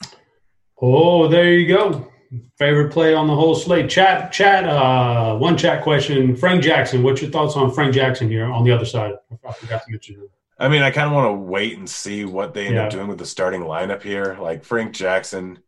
[0.81, 2.11] Oh, there you go.
[2.59, 3.91] Favorite play on the whole slate.
[3.91, 4.65] Chat, chat.
[4.65, 6.37] Uh, one chat question.
[6.37, 7.03] Frank Jackson.
[7.03, 9.15] What's your thoughts on Frank Jackson here on the other side?
[9.47, 10.29] I forgot to mention him.
[10.59, 12.85] I mean, I kind of want to wait and see what they end Yeah.
[12.85, 14.37] up doing with the starting lineup here.
[14.41, 15.59] Like Frank Jackson,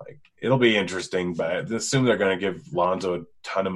[0.00, 3.74] like it'll be interesting, but I assume they're going to give Lonzo a ton of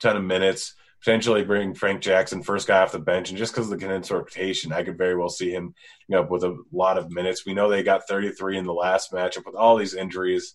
[0.00, 0.74] ton of minutes.
[1.02, 4.10] Potentially bring Frank Jackson first guy off the bench, and just because of the condensed
[4.10, 5.74] rotation, I could very well see him
[6.12, 7.44] know, with a lot of minutes.
[7.44, 10.54] We know they got 33 in the last matchup with all these injuries.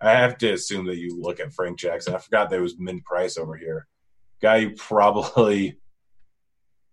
[0.00, 2.14] I have to assume that you look at Frank Jackson.
[2.14, 3.86] I forgot there was min price over here.
[4.42, 5.78] Guy you probably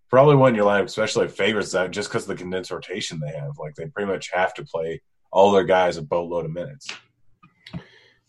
[0.09, 3.57] probably in your lineup, especially favors that just because of the condensed rotation they have.
[3.57, 6.87] Like they pretty much have to play all their guys a boatload of minutes.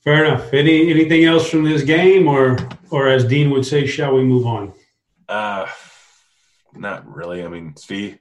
[0.05, 0.53] Fair enough.
[0.53, 2.59] Any anything else from this game, or
[2.91, 4.73] or as Dean would say, shall we move on?
[5.29, 5.67] Uh
[6.75, 7.45] not really.
[7.45, 8.19] I mean, Svi,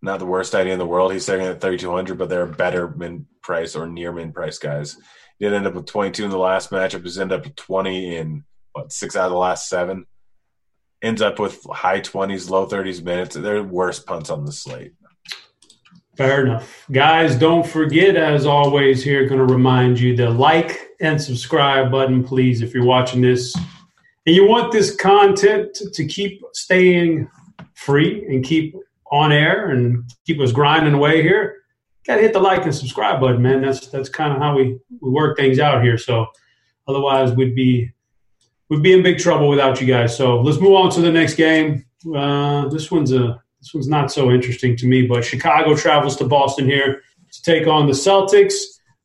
[0.00, 1.12] not the worst idea in the world.
[1.12, 4.96] He's sitting at 3,200, but they're better min price or near min price guys.
[5.38, 7.02] He did end up with 22 in the last matchup.
[7.02, 10.06] He's ended up with 20 in what six out of the last seven.
[11.02, 13.34] Ends up with high 20s, low 30s minutes.
[13.34, 14.92] They're worst punts on the slate.
[16.16, 16.86] Fair enough.
[16.92, 22.24] Guys, don't forget, as always, here, going to remind you the like and subscribe button,
[22.24, 23.54] please, if you're watching this
[24.26, 27.28] and you want this content to, keep staying
[27.74, 28.74] free and keep
[29.12, 31.56] on air and keep us grinding away here.
[32.06, 33.62] Got to hit the like and subscribe button, man.
[33.62, 35.96] That's that's kind of how we, we work things out here.
[35.96, 36.26] So
[36.86, 37.90] otherwise, we'd be
[38.68, 40.16] we'd be in big trouble without you guys.
[40.16, 41.84] So let's move on to the next game.
[42.14, 46.24] Uh, this one's a this one's not so interesting to me, but Chicago travels to
[46.24, 48.54] Boston here to take on the Celtics.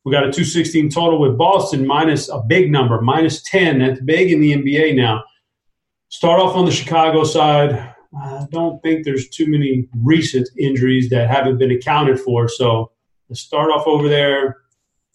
[0.04, 3.80] We got a 216 total with Boston minus a big number, minus 10.
[3.80, 5.24] That's big in the NBA now.
[6.08, 7.94] Start off on the Chicago side.
[8.18, 12.48] I don't think there's too many recent injuries that haven't been accounted for.
[12.48, 12.90] So
[13.28, 14.58] let's start off over there.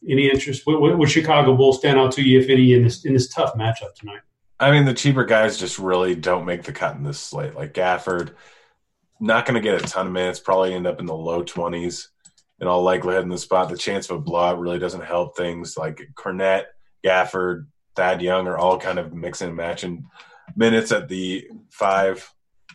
[0.08, 0.68] Any interest?
[0.68, 3.28] What, what, what Chicago Bulls stand out to you, if any, in this in this
[3.28, 4.22] tough matchup tonight?
[4.60, 7.56] I mean, the cheaper guys just really don't make the cut in this slate.
[7.56, 8.34] Like Gafford,
[9.20, 10.40] not going to get a ton of minutes.
[10.40, 12.10] Probably end up in the low twenties
[12.60, 13.70] in all likelihood in the spot.
[13.70, 15.78] The chance of a blowout really doesn't help things.
[15.78, 16.66] Like Kornet,
[17.04, 20.06] Gafford, Thad Young are all kind of mixing and matching
[20.56, 22.32] minutes at the five.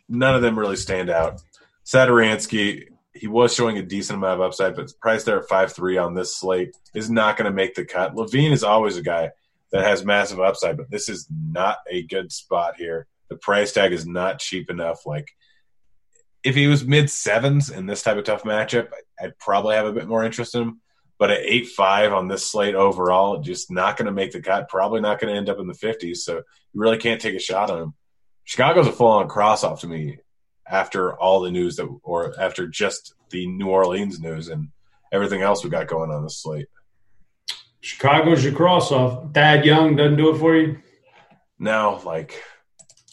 [0.09, 1.43] None of them really stand out.
[1.85, 5.99] Satoransky, he was showing a decent amount of upside, but price there at five three
[5.99, 8.14] on this slate is not going to make the cut.
[8.14, 9.31] LaVine is always a guy
[9.73, 13.07] that has massive upside, but this is not a good spot here.
[13.29, 15.07] The price tag is not cheap enough.
[15.07, 15.31] Like
[16.42, 18.88] if he was mid sevens in this type of tough matchup,
[19.20, 20.81] I'd probably have a bit more interest in him.
[21.18, 24.70] But at eight five on this slate overall, just not going to make the cut.
[24.70, 26.24] Probably not going to end up in the fifties.
[26.24, 27.94] So you really can't take a shot on him.
[28.44, 30.18] Chicago's a full on cross off to me
[30.66, 34.68] after all the news that, or after just the New Orleans news and
[35.12, 36.68] everything else we got going on this slate.
[37.83, 39.33] Chicago's your cross off.
[39.35, 40.79] Thad Young doesn't do it for you.
[41.59, 42.42] No, like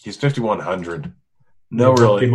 [0.01, 1.13] he's fifty one hundred.
[1.69, 2.31] No, really.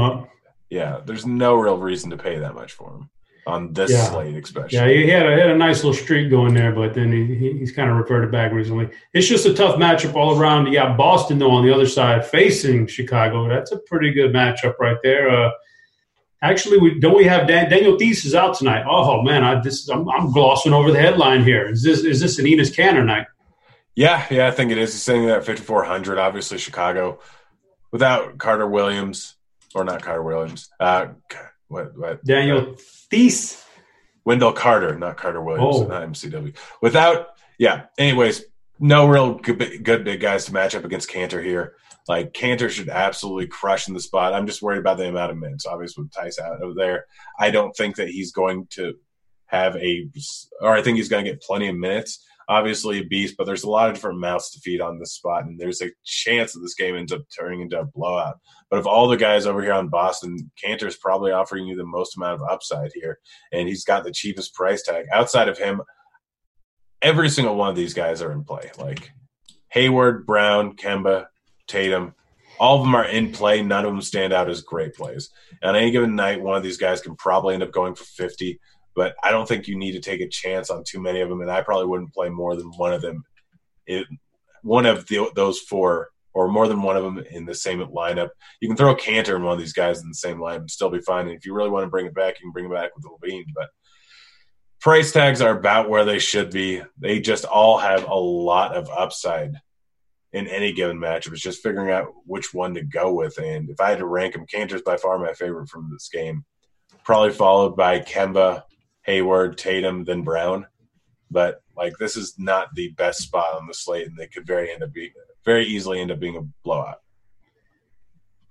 [0.72, 3.10] Yeah, there's no real reason to pay that much for him
[3.46, 4.04] on this yeah.
[4.04, 4.78] slate, especially.
[4.78, 7.72] Yeah, he had, a, had a nice little streak going there, but then he, he's
[7.72, 8.88] kind of reverted back recently.
[9.12, 10.68] It's just a tough matchup all around.
[10.68, 13.50] You got Boston, though, on the other side facing Chicago.
[13.50, 15.28] That's a pretty good matchup right there.
[15.28, 15.50] Uh,
[16.40, 18.86] actually, we don't we have Dan, Daniel Theis is out tonight.
[18.88, 21.68] Oh, man, I, this, I'm, I'm, glossing over the headline here.
[21.68, 23.26] Is this, is this an Enes Kanter night?
[23.94, 24.94] Yeah, yeah, I think it is.
[24.94, 26.16] He's sitting at 5,400.
[26.16, 27.18] Obviously, Chicago
[27.90, 29.34] without Carter Williams,
[29.74, 30.70] or not Carter Williams.
[30.78, 31.08] Uh,
[31.68, 32.24] what, what?
[32.24, 32.76] Daniel
[33.10, 33.62] Theis.
[34.24, 35.86] Wendell Carter, not Carter Williams, oh.
[35.86, 36.56] not MCW.
[36.80, 37.86] Without, yeah.
[37.98, 38.44] Anyways,
[38.78, 41.74] no real good, good big guys to match up against Kanter here.
[42.08, 44.34] Like Kanter should absolutely crush in the spot.
[44.34, 45.66] I'm just worried about the amount of minutes.
[45.66, 47.06] Obviously, with Theis out over there,
[47.38, 48.94] I don't think that he's going to
[49.46, 50.08] have a,
[50.60, 53.64] or I think he's going to get plenty of minutes obviously a beast, but there's
[53.64, 56.60] a lot of different mouths to feed on this spot, and there's a chance that
[56.60, 58.36] this game ends up turning into a blowout.
[58.70, 62.16] But of all the guys over here on Boston, Kanter's probably offering you the most
[62.16, 63.18] amount of upside here,
[63.52, 65.06] and he's got the cheapest price tag.
[65.12, 65.80] Outside of him,
[67.00, 68.70] every single one of these guys are in play.
[68.78, 69.10] Like
[69.70, 71.26] Hayward, Brown, Kemba,
[71.66, 72.14] Tatum,
[72.58, 73.62] all of them are in play.
[73.62, 75.30] None of them stand out as great plays.
[75.62, 78.04] And on any given night, one of these guys can probably end up going for
[78.04, 78.60] 50
[78.94, 81.40] but I don't think you need to take a chance on too many of them,
[81.40, 83.24] and I probably wouldn't play more than one of them.
[83.86, 84.06] It,
[84.62, 88.30] one of the, those four, or more than one of them in the same lineup.
[88.60, 90.70] You can throw a Kanter in one of these guys in the same line and
[90.70, 91.26] still be fine.
[91.26, 93.04] And if you really want to bring it back, you can bring it back with
[93.04, 93.44] LaVine.
[93.54, 93.68] But
[94.80, 96.82] price tags are about where they should be.
[96.98, 99.54] They just all have a lot of upside
[100.32, 101.32] in any given matchup.
[101.32, 103.38] It's just figuring out which one to go with.
[103.38, 106.44] And if I had to rank them, Kanter's by far my favorite from this game.
[107.04, 108.62] Probably followed by Kemba,
[109.02, 110.66] Hayward, Tatum, then Brown.
[111.30, 114.72] But like this is not the best spot on the slate, and they could very
[114.72, 115.10] end up being
[115.44, 117.00] very easily end up being a blowout.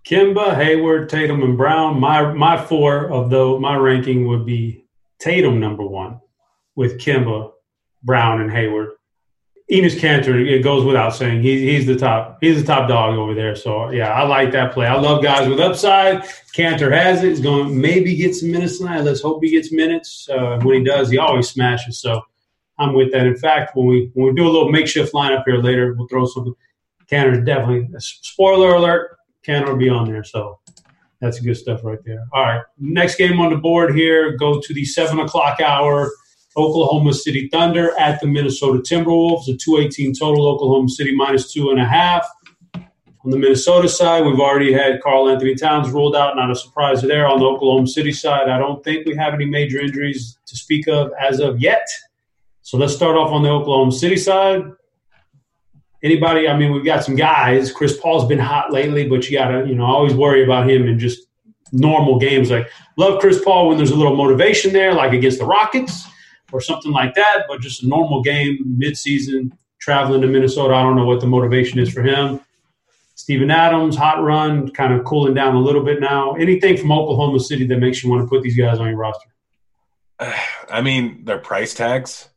[0.04, 2.00] Kemba, Hayward, Tatum, and Brown.
[2.00, 4.86] My my four of though my ranking would be
[5.20, 6.20] Tatum number one,
[6.76, 7.52] with Kemba,
[8.04, 8.90] Brown, and Hayward.
[9.72, 11.42] Enes Kanter, it goes without saying.
[11.42, 12.40] He's he's the top.
[12.42, 13.56] He's the top dog over there.
[13.56, 14.86] So yeah, I like that play.
[14.86, 16.24] I love guys with upside.
[16.54, 17.30] Kanter has it.
[17.30, 19.02] He's going to maybe get some minutes tonight.
[19.02, 20.28] Let's hope he gets minutes.
[20.30, 22.00] Uh, when he does, he always smashes.
[22.00, 22.22] So
[22.80, 23.26] I'm with that.
[23.26, 26.26] In fact, when we when we do a little makeshift lineup here later, we'll throw
[26.26, 26.54] something.
[27.10, 29.18] Kanter's definitely spoiler alert.
[29.46, 30.26] Kanter will be on there.
[30.26, 30.60] So
[31.22, 32.26] that's good stuff right there.
[32.34, 34.36] All right, next game on the board here.
[34.36, 36.12] Go to the seven o'clock hour.
[36.58, 39.48] Oklahoma City Thunder at the Minnesota Timberwolves.
[39.48, 42.28] A 218 total, Oklahoma City minus two and a half.
[43.24, 46.36] On the Minnesota side, we've already had Karl-Anthony Towns ruled out.
[46.36, 47.28] Not a surprise there.
[47.28, 50.88] On the Oklahoma City side, I don't think we have any major injuries to speak
[50.88, 51.88] of as of yet.
[52.64, 54.64] So let's start off on the Oklahoma City side.
[56.04, 56.48] Anybody?
[56.48, 57.72] I mean, we've got some guys.
[57.72, 60.88] Chris Paul's been hot lately, but you got to, you know, always worry about him
[60.88, 61.28] in just
[61.72, 62.50] normal games.
[62.50, 66.08] Like, love Chris Paul when there's a little motivation there, like against the Rockets
[66.52, 70.74] or something like that, but just a normal game midseason traveling to Minnesota.
[70.74, 72.40] I don't know what the motivation is for him.
[73.16, 76.34] Steven Adams, hot run, kind of cooling down a little bit now.
[76.34, 79.30] Anything from Oklahoma City that makes you want to put these guys on your roster?
[80.70, 82.30] I mean, their price tags.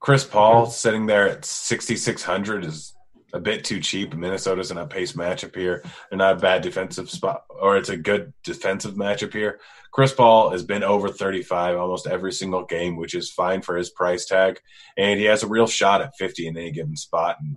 [0.00, 2.94] Chris Paul sitting there at 6,600 is
[3.32, 4.14] a bit too cheap.
[4.14, 5.82] Minnesota's in a pace matchup here.
[6.10, 9.60] They're not a bad defensive spot, or it's a good defensive matchup here.
[9.96, 13.88] Chris Paul has been over 35 almost every single game, which is fine for his
[13.88, 14.60] price tag.
[14.98, 17.56] And he has a real shot at 50 in any given spot and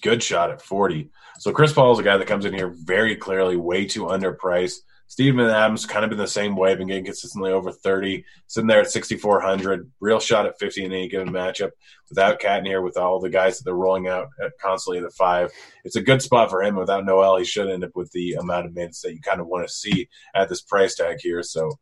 [0.00, 1.10] good shot at 40.
[1.40, 4.78] So Chris Paul is a guy that comes in here very clearly way too underpriced.
[5.12, 8.80] Steven Adams kind of been the same way, been getting consistently over 30, sitting there
[8.80, 11.72] at 6,400, real shot at 50 in any given matchup.
[12.08, 15.10] Without Cat in here, with all the guys that they're rolling out constantly at the
[15.10, 15.50] five,
[15.84, 16.76] it's a good spot for him.
[16.76, 19.48] Without Noel, he should end up with the amount of minutes that you kind of
[19.48, 21.42] want to see at this price tag here.
[21.42, 21.72] So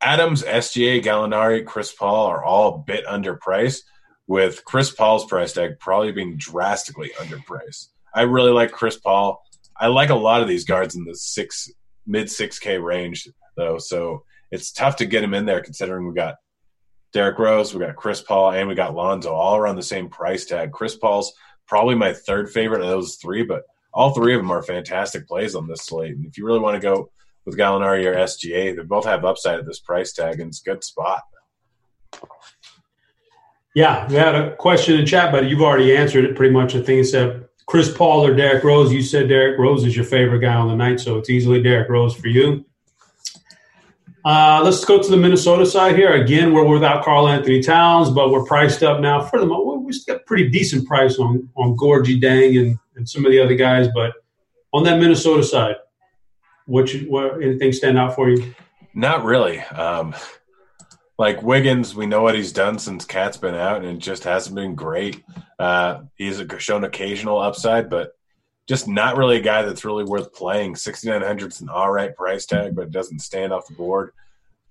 [0.00, 3.82] Adams, SGA, Gallinari, Chris Paul are all a bit underpriced,
[4.26, 7.90] with Chris Paul's price tag probably being drastically underpriced.
[8.12, 9.40] I really like Chris Paul.
[9.80, 11.70] I like a lot of these guards in the six
[12.08, 13.78] mid 6K range, though.
[13.78, 16.36] So it's tough to get him in there considering we got
[17.12, 20.44] Derrick Rose, we got Chris Paul, and we got Lonzo all around the same price
[20.44, 20.72] tag.
[20.72, 21.32] Chris Paul's
[21.66, 23.62] probably my third favorite of those three, but
[23.94, 26.16] all three of them are fantastic plays on this slate.
[26.16, 27.10] And if you really want to go
[27.44, 30.70] with Gallinari or SGA, they both have upside at this price tag, and it's a
[30.70, 31.22] good spot.
[33.74, 36.72] Yeah, we had a question in chat, but you've already answered it pretty much.
[36.72, 38.90] Think it said Chris Paul or Derrick Rose.
[38.92, 41.90] You said Derrick Rose is your favorite guy on the night, so it's easily Derrick
[41.90, 42.64] Rose for you.
[44.24, 46.14] Uh, let's go to the Minnesota side here.
[46.14, 49.20] Again, we're without Karl-Anthony Towns, but we're priced up now.
[49.20, 53.08] For the moment, we still got pretty decent price on on Gorgui Dieng and, and
[53.08, 53.86] some of the other guys.
[53.94, 54.14] But
[54.72, 55.76] on that Minnesota side,
[56.64, 58.54] what, you, what anything stand out for you?
[58.94, 59.60] Not really.
[59.60, 60.14] Um,
[61.18, 64.54] like Wiggins, we know what he's done since Cat's been out, and it just hasn't
[64.54, 65.24] been great.
[65.58, 68.12] Uh, he's shown occasional upside, but
[68.68, 70.76] just not really a guy that's really worth playing.
[70.76, 74.12] 6,900 is an all right price tag, but it doesn't stand off the board.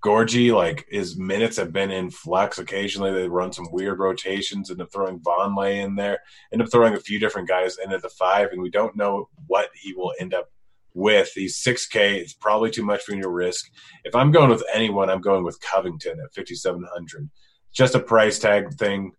[0.02, 2.58] Gorgui, like his minutes have been in flux.
[2.58, 6.20] Occasionally they run some weird rotations, end up throwing Vonleh in there,
[6.52, 9.70] end up throwing a few different guys into the five, and we don't know what
[9.74, 10.50] he will end up
[10.98, 11.30] with.
[11.34, 12.16] He's 6K.
[12.16, 13.70] It's probably too much for you to risk.
[14.04, 17.30] If I'm going with anyone, I'm going with Covington at 5,700.
[17.72, 19.12] Just a price tag thing.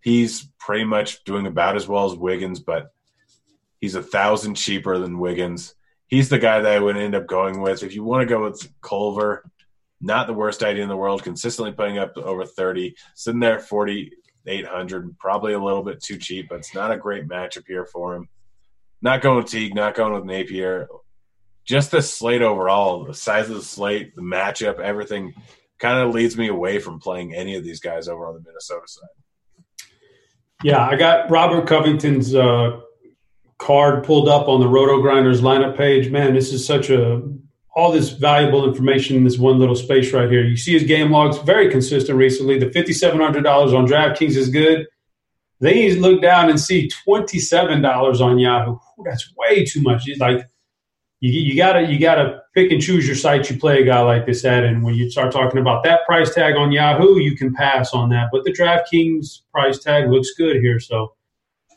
[0.00, 2.92] He's pretty much doing about as well as Wiggins, but
[3.80, 5.74] he's a thousand cheaper than Wiggins.
[6.08, 7.82] He's the guy that I would end up going with.
[7.82, 9.48] If you want to go with Culver,
[10.00, 13.68] not the worst idea in the world, consistently putting up over 30, sitting there at
[13.68, 18.16] 4,800, probably a little bit too cheap, but it's not a great matchup here for
[18.16, 18.28] him.
[19.00, 20.88] Not going with Teague, not going with Napier
[21.64, 25.34] just the slate overall, the size of the slate, the matchup, everything
[25.78, 28.86] kind of leads me away from playing any of these guys over on the Minnesota
[28.86, 29.08] side.
[30.62, 32.80] Yeah, I got Robert Covington's uh,
[33.58, 36.10] card pulled up on the Roto Grinders lineup page.
[36.10, 37.22] Man, this is such a
[37.74, 40.44] all this valuable information in this one little space right here.
[40.44, 42.58] You see his game logs, very consistent recently.
[42.58, 44.86] The fifty-seven hundred dollars on DraftKings is good.
[45.58, 48.72] Then you look down and see twenty-seven dollars on Yahoo.
[48.72, 50.04] Ooh, that's way too much.
[50.04, 50.46] He's like
[51.22, 54.26] you, you gotta you gotta pick and choose your sites you play a guy like
[54.26, 57.54] this at, and when you start talking about that price tag on Yahoo, you can
[57.54, 58.28] pass on that.
[58.32, 61.14] But the DraftKings price tag looks good here, so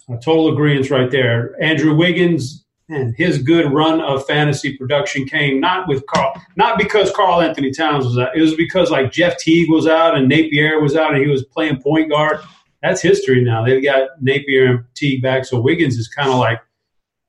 [0.10, 1.56] a total agreement right there.
[1.62, 7.12] Andrew Wiggins and his good run of fantasy production came not with Karl, not because
[7.12, 8.36] Karl-Anthony Towns was out.
[8.36, 11.46] It was because like Jeff Teague was out and Napier was out, and he was
[11.46, 12.40] playing point guard.
[12.82, 13.64] That's history now.
[13.64, 16.60] They've got Napier and Teague back, so Wiggins is kind of like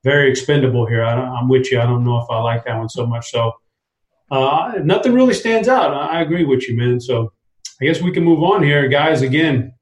[0.06, 1.02] very expendable here.
[1.02, 1.80] I am with you.
[1.80, 3.28] I don't know if I like that one so much.
[3.28, 3.52] So
[4.30, 5.92] uh, nothing really stands out.
[5.92, 7.00] I, I agree with you, man.
[7.00, 7.32] So
[7.80, 9.22] I guess we can move on here, guys.
[9.22, 9.74] Again,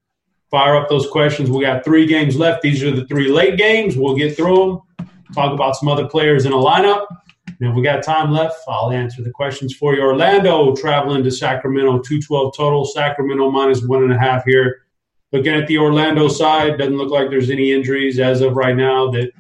[0.51, 1.51] fire up those questions.
[1.51, 2.63] We got three games left.
[2.63, 3.99] These are the three late games.
[3.99, 5.09] We'll get through them.
[5.35, 7.05] Talk about some other players in a lineup.
[7.47, 10.01] And if we got time left, I'll answer the questions for you.
[10.01, 12.87] Orlando traveling to Sacramento, 212 total.
[12.87, 14.87] Sacramento minus one and a half here.
[15.33, 19.11] Looking at the Orlando side, doesn't look like there's any injuries as of right now
[19.11, 19.31] that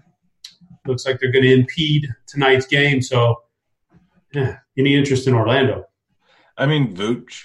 [0.86, 3.00] looks like they're going to impede tonight's game.
[3.00, 3.42] So,
[4.32, 5.86] yeah, any interest in Orlando?
[6.56, 7.44] I mean, Vooch,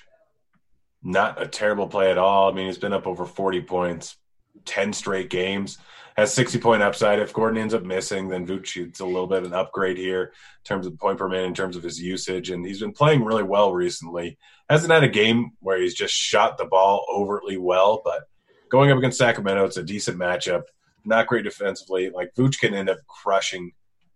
[1.01, 2.49] not a terrible play at all.
[2.49, 4.17] I mean, he's been up over 40 points,
[4.65, 5.77] 10 straight games,
[6.15, 7.19] has 60 point upside.
[7.19, 10.63] If Gordon ends up missing, then Vooch is a little bit an upgrade here in
[10.65, 12.49] terms of point per minute, in terms of his usage.
[12.49, 14.37] And he's been playing really well recently.
[14.69, 18.23] Hasn't had a game where he's just shot the ball overtly well, but
[18.69, 20.63] going up against Sacramento, it's a decent matchup
[21.09, 22.09] not great defensively.
[22.09, 23.71] Like Vooch can end up crushing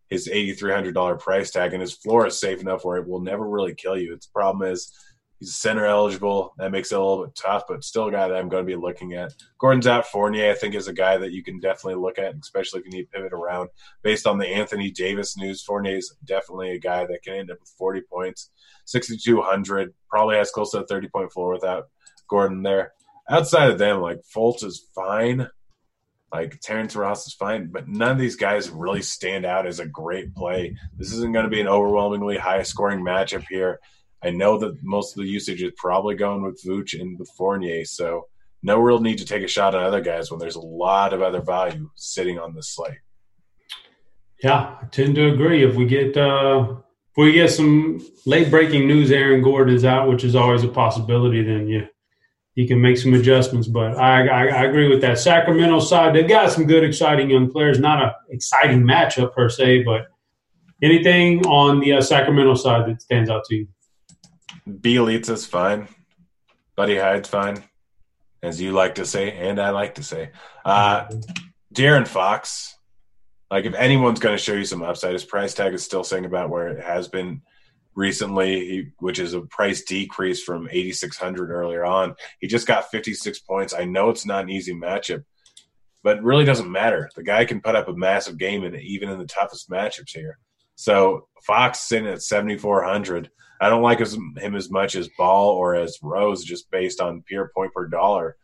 [0.09, 3.07] his eighty three hundred dollar price tag, and his floor is safe enough where it
[3.07, 4.13] will never really kill you.
[4.13, 4.93] Its problem is
[5.39, 6.53] he's center eligible.
[6.57, 8.71] That makes it a little bit tough, but still a guy that I'm going to
[8.71, 9.33] be looking at.
[9.59, 10.05] Gordon's out.
[10.07, 12.91] Fournier, I think, is a guy that you can definitely look at, especially if you
[12.91, 13.69] need to pivot around.
[14.03, 17.59] Based on the Anthony Davis news, Fournier is definitely a guy that can end up
[17.59, 18.51] with 40 points,
[18.85, 21.85] 6,200, probably has close to a 30 point floor without
[22.29, 22.93] Gordon there.
[23.29, 25.47] Outside of them, like Fultz is fine
[26.34, 29.86] Like Terrence Ross is fine, but none of these guys really stand out as a
[29.86, 30.75] great play.
[30.97, 33.79] This isn't going to be an overwhelmingly high scoring matchup here.
[34.23, 37.86] I know that most of the usage is probably going with Vooch and with Fournier,
[37.86, 38.27] so
[38.63, 41.21] no real need to take a shot on other guys when there's a lot of
[41.21, 42.99] other value sitting on this slate.
[44.41, 45.63] Yeah, I tend to agree.
[45.63, 46.77] If we get uh,
[47.11, 50.67] if we get some late breaking news, Aaron Gordon is out, which is always a
[50.67, 51.43] possibility.
[51.43, 51.88] Then you
[52.56, 53.68] you can make some adjustments.
[53.68, 55.20] But I, I, I agree with that.
[55.20, 57.80] Sacramento side, they've got some good, exciting young players.
[57.80, 60.08] Not an exciting matchup per se, but
[60.82, 63.68] anything on the uh, Sacramento side that stands out to you?
[64.70, 65.88] Bjelica's fine.
[66.76, 67.64] Buddy Hield's fine,
[68.41, 70.32] as you like to say, and I like to say.
[70.66, 71.08] Uh,
[71.74, 72.76] De'Aaron Fox,
[73.51, 76.26] like if anyone's going to show you some upside, his price tag is still saying
[76.26, 77.41] about where it has been
[77.95, 82.15] recently, which is a price decrease from 8,600 earlier on.
[82.39, 83.73] He just got 56 points.
[83.73, 85.23] I know it's not an easy matchup,
[86.03, 87.09] but really doesn't matter.
[87.15, 90.37] The guy can put up a massive game, and even in the toughest matchups here.
[90.75, 93.29] So Fox sitting at 7,400.
[93.61, 97.51] I don't like him as much as Ball or as Rose, just based on pure
[97.55, 98.35] point per dollar.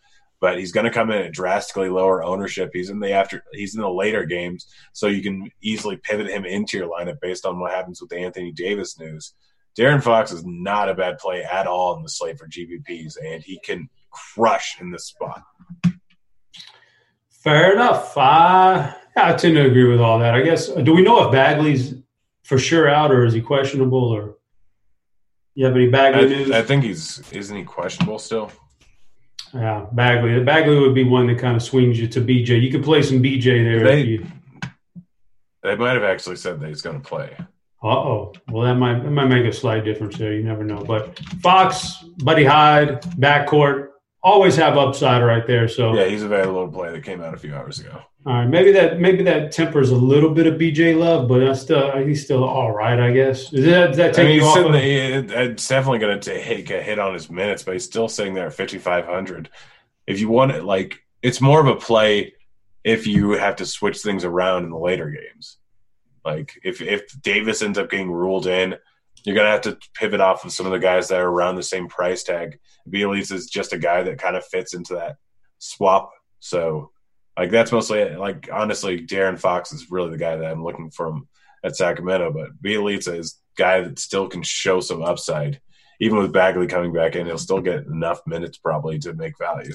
[0.42, 2.72] But he's going to come in at drastically lower ownership.
[2.72, 3.44] He's in the after.
[3.52, 7.46] He's in the later games, so you can easily pivot him into your lineup based
[7.46, 9.34] on what happens with the Anthony Davis news.
[9.78, 13.44] De'Aaron Fox is not a bad play at all in the slate for GPPs, and
[13.44, 15.44] he can crush in this spot.
[17.30, 18.18] Fair enough.
[18.18, 20.36] Uh, I tend to agree with all that.
[20.36, 20.68] I guess.
[20.68, 21.96] Do we know if Bagley's
[22.44, 24.38] for sure out, or is he questionable, or
[25.56, 26.52] you have any Bagley I, news?
[26.52, 28.52] I think he's isn't he questionable still?
[29.54, 30.40] Yeah, Bagley.
[30.44, 32.62] Bagley would be one that kind of swings you to BJ.
[32.62, 33.84] You could play some BJ there.
[33.84, 34.26] They, you,
[35.64, 37.36] they might have actually said that he's going to play.
[37.82, 38.34] Uh oh.
[38.50, 40.34] Well, that might that might make a slight difference there.
[40.34, 40.84] You never know.
[40.84, 43.89] But Fox, Buddy Hield, backcourt,
[44.22, 45.68] always have upside right there.
[45.68, 48.02] So yeah, he's a valuable play that came out a few hours ago.
[48.26, 51.62] All right, maybe that maybe that tempers a little bit of BJ Love, but that's
[51.62, 53.54] still he's still all right, I guess.
[53.54, 54.58] Is that does that take I mean, you off?
[54.58, 58.10] Of, there, it's definitely going to take a hit on his minutes, but he's still
[58.10, 59.50] sitting there at 5,500.
[60.06, 62.34] If you want it, like, it's more of a play
[62.84, 65.58] if you have to switch things around in the later games.
[66.26, 68.76] Like, if, if Davis ends up getting ruled in,
[69.24, 71.56] you're going to have to pivot off of some of the guys that are around
[71.56, 72.60] the same price tag.
[72.92, 75.18] Bjelica is just a guy that kind of fits into that
[75.58, 76.12] swap.
[76.40, 76.92] So,
[77.38, 78.20] like, that's mostly it.
[78.20, 81.28] Like, honestly, De'Aaron Fox is really the guy that I'm looking from
[81.64, 85.60] at Sacramento, but Bjelica is a guy that still can show some upside.
[86.00, 89.74] Even with Bagley coming back in, he'll still get enough minutes probably to make value.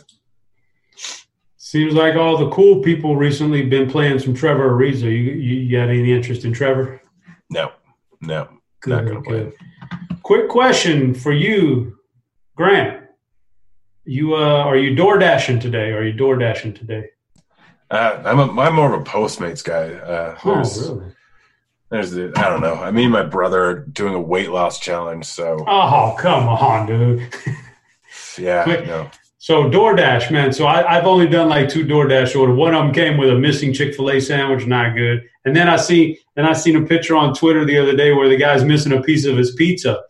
[1.59, 5.03] seems like all the cool people recently been playing some Trevor Ariza.
[5.03, 7.03] You, you, you got any interest in Trevor?
[7.51, 7.73] No,
[8.23, 8.49] no,
[8.87, 9.53] not going to play.
[10.23, 11.99] Quick question for you,
[12.57, 13.04] Grant.
[14.05, 15.93] You uh, are you door dashing today?
[15.93, 17.09] Are you door dashing today?
[17.91, 19.95] Uh, I'm a, I'm more of a Postmates guy.
[19.95, 21.13] Uh, there's, oh, really?
[21.91, 22.75] there's the I don't know.
[22.75, 27.35] I mean, my brother are doing a weight loss challenge, so Oh, come on, dude.
[28.39, 28.87] yeah, Wait.
[28.87, 29.11] no.
[29.39, 30.53] So DoorDash, man.
[30.53, 32.57] So I, I've only done like two DoorDash orders.
[32.57, 35.23] One of them came with a missing Chick Fil A sandwich, not good.
[35.45, 38.29] And then I see, then I seen a picture on Twitter the other day where
[38.29, 40.01] the guy's missing a piece of his pizza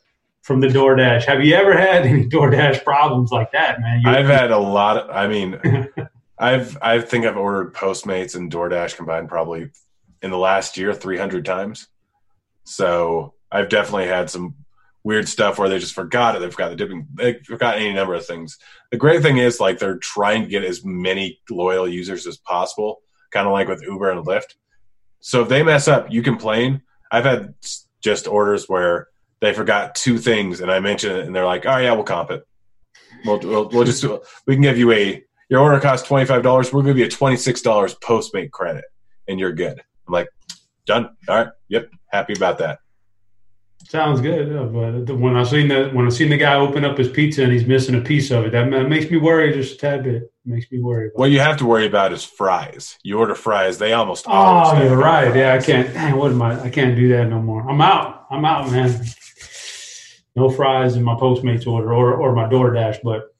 [0.44, 1.24] from the DoorDash.
[1.24, 4.02] Have you ever had any DoorDash problems like that, man?
[4.02, 4.98] You- I've had a lot.
[4.98, 5.58] Of, I mean,
[6.38, 9.70] I've I think I've ordered Postmates and DoorDash combined probably
[10.22, 11.88] in the last year 300 times.
[12.64, 14.54] So I've definitely had some
[15.02, 16.40] weird stuff where they just forgot it.
[16.40, 17.06] They forgot the dipping.
[17.14, 18.58] They forgot any number of things.
[18.90, 23.00] The great thing is like they're trying to get as many loyal users as possible,
[23.30, 24.54] kind of like with Uber and Lyft.
[25.20, 26.82] So if they mess up, you complain.
[27.10, 27.54] I've had
[28.02, 29.08] just orders where
[29.44, 32.30] they forgot two things, and I mentioned it, and they're like, "Oh yeah, we'll comp
[32.30, 32.46] it.
[33.24, 36.42] We'll we'll, we'll just do, we can give you a your order costs twenty five
[36.42, 36.72] dollars.
[36.72, 38.84] We'll give you a twenty six dollars Postmate credit,
[39.28, 40.28] and you're good." I'm like,
[40.86, 41.10] "Done.
[41.28, 41.48] All right.
[41.68, 41.90] Yep.
[42.12, 42.78] Happy about that."
[43.86, 44.48] Sounds good.
[44.50, 47.08] yeah, But the- when I seen the when I seen the guy open up his
[47.08, 50.04] pizza and he's missing a piece of it, that, makes me worry just a tad
[50.04, 50.32] bit.
[50.46, 51.10] makes me worry.
[51.14, 52.98] What you have to worry about is fries.
[53.02, 55.34] You order fries, they almost Oh, you're right.
[55.36, 55.92] Yeah, I can't.
[55.92, 56.62] Dang, what am I?
[56.62, 57.68] I can't do that no more.
[57.68, 58.26] I'm out.
[58.30, 59.04] I'm out, man.
[60.36, 62.98] No fries in my Postmates order or or my DoorDash.
[63.02, 63.34] But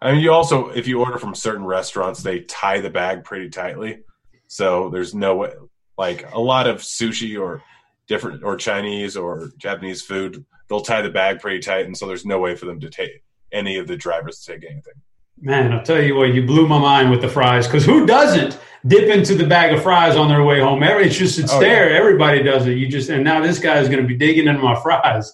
[0.00, 3.50] I mean, you also, if you order from certain restaurants, they tie the bag pretty
[3.50, 3.98] tightly.
[4.46, 5.52] So there's no way,
[5.98, 7.62] like a lot of sushi or
[8.08, 11.84] different, or Chinese or Japanese food, they'll tie the bag pretty tight.
[11.86, 13.22] And so there's no way for them to take
[13.52, 14.94] any of the drivers to take anything.
[15.38, 17.66] man, I'll tell you what, you blew my mind with the fries.
[17.66, 20.82] Because who doesn't dip into the bag of fries on their way home?
[20.82, 21.90] Every, it's just it's Oh, there.
[21.94, 22.78] Everybody does it.
[22.78, 25.32] You just and now this guy is going to be digging into my fries.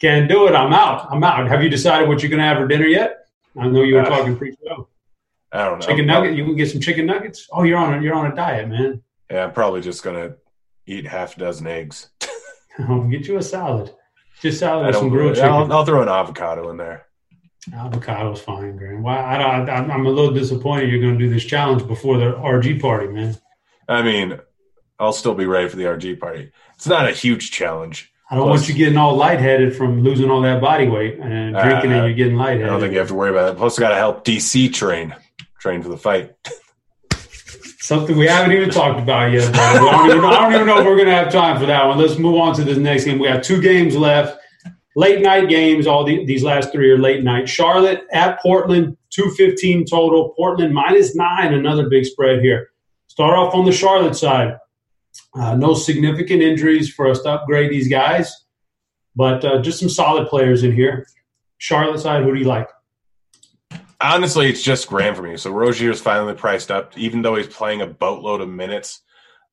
[0.00, 0.54] Can't do it.
[0.54, 1.08] I'm out.
[1.10, 1.46] I'm out.
[1.48, 3.26] Have you decided what you're going to have for dinner yet?
[3.58, 4.88] I know you were talking pre-show.
[5.52, 5.86] I don't know.
[5.86, 6.36] Chicken nugget.
[6.36, 7.48] You can get some chicken nuggets.
[7.52, 9.02] Oh, you're on a, you're on a diet, man.
[9.30, 10.36] Yeah, I'm probably just gonna
[10.86, 12.10] eat half a dozen eggs.
[12.78, 13.92] I'll get you a salad.
[14.40, 15.50] Just salad with some grilled chicken.
[15.50, 17.06] I'll, I'll throw an avocado in there.
[17.74, 19.02] Avocado's fine, Graham.
[19.02, 19.18] Why?
[19.22, 22.32] I don't, I'm I'm a little disappointed you're going to do this challenge before the
[22.32, 23.36] RG party, man.
[23.88, 24.40] I mean,
[24.98, 26.52] I'll still be ready for the RG party.
[26.76, 28.09] It's not a huge challenge.
[28.30, 31.56] I don't Plus- want you getting all lightheaded from losing all that body weight and
[31.56, 32.66] Uh, drinking and you're getting lightheaded.
[32.66, 33.56] I don't think you have to worry about it.
[33.58, 35.14] Plus, I got to help DC train,
[35.58, 36.30] train for the fight.
[37.80, 39.52] Something we haven't even talked about yet.
[39.52, 41.84] I, don't even, I don't even know if we're going to have time for that
[41.86, 41.98] one.
[41.98, 43.18] Let's move on to this next game.
[43.18, 44.38] We have two games left.
[44.94, 45.88] Late night games.
[45.88, 47.48] All the, these last three are late night.
[47.48, 50.34] Charlotte at Portland, two fifteen total.
[50.36, 51.52] Portland minus nine.
[51.54, 52.70] Another big spread here.
[53.08, 54.56] Start off on the Charlotte side.
[55.34, 58.32] Uh, no significant injuries for us to upgrade these guys,
[59.14, 61.06] but uh, just some solid players in here.
[61.58, 62.68] Charlotte side, who do you like?
[64.00, 65.36] Honestly, it's just Graham for me.
[65.36, 69.02] So Rozier's finally priced up, even though he's playing a boatload of minutes.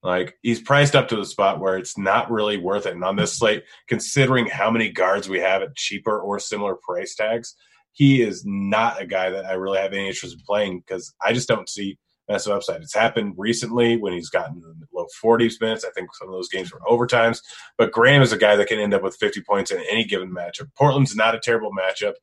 [0.03, 2.93] Like he's priced up to the spot where it's not really worth it.
[2.93, 7.15] And on this slate, considering how many guards we have at cheaper or similar price
[7.15, 7.55] tags,
[7.91, 11.33] he is not a guy that I really have any interest in playing because I
[11.33, 11.97] just don't see
[12.27, 12.81] massive upside.
[12.81, 15.85] It's happened recently when he's gotten the low 40s minutes.
[15.85, 17.41] I think some of those games were overtimes.
[17.77, 20.33] But Graham is a guy that can end up with 50 points in any given
[20.33, 20.69] matchup.
[20.75, 22.13] Portland's not a terrible matchup.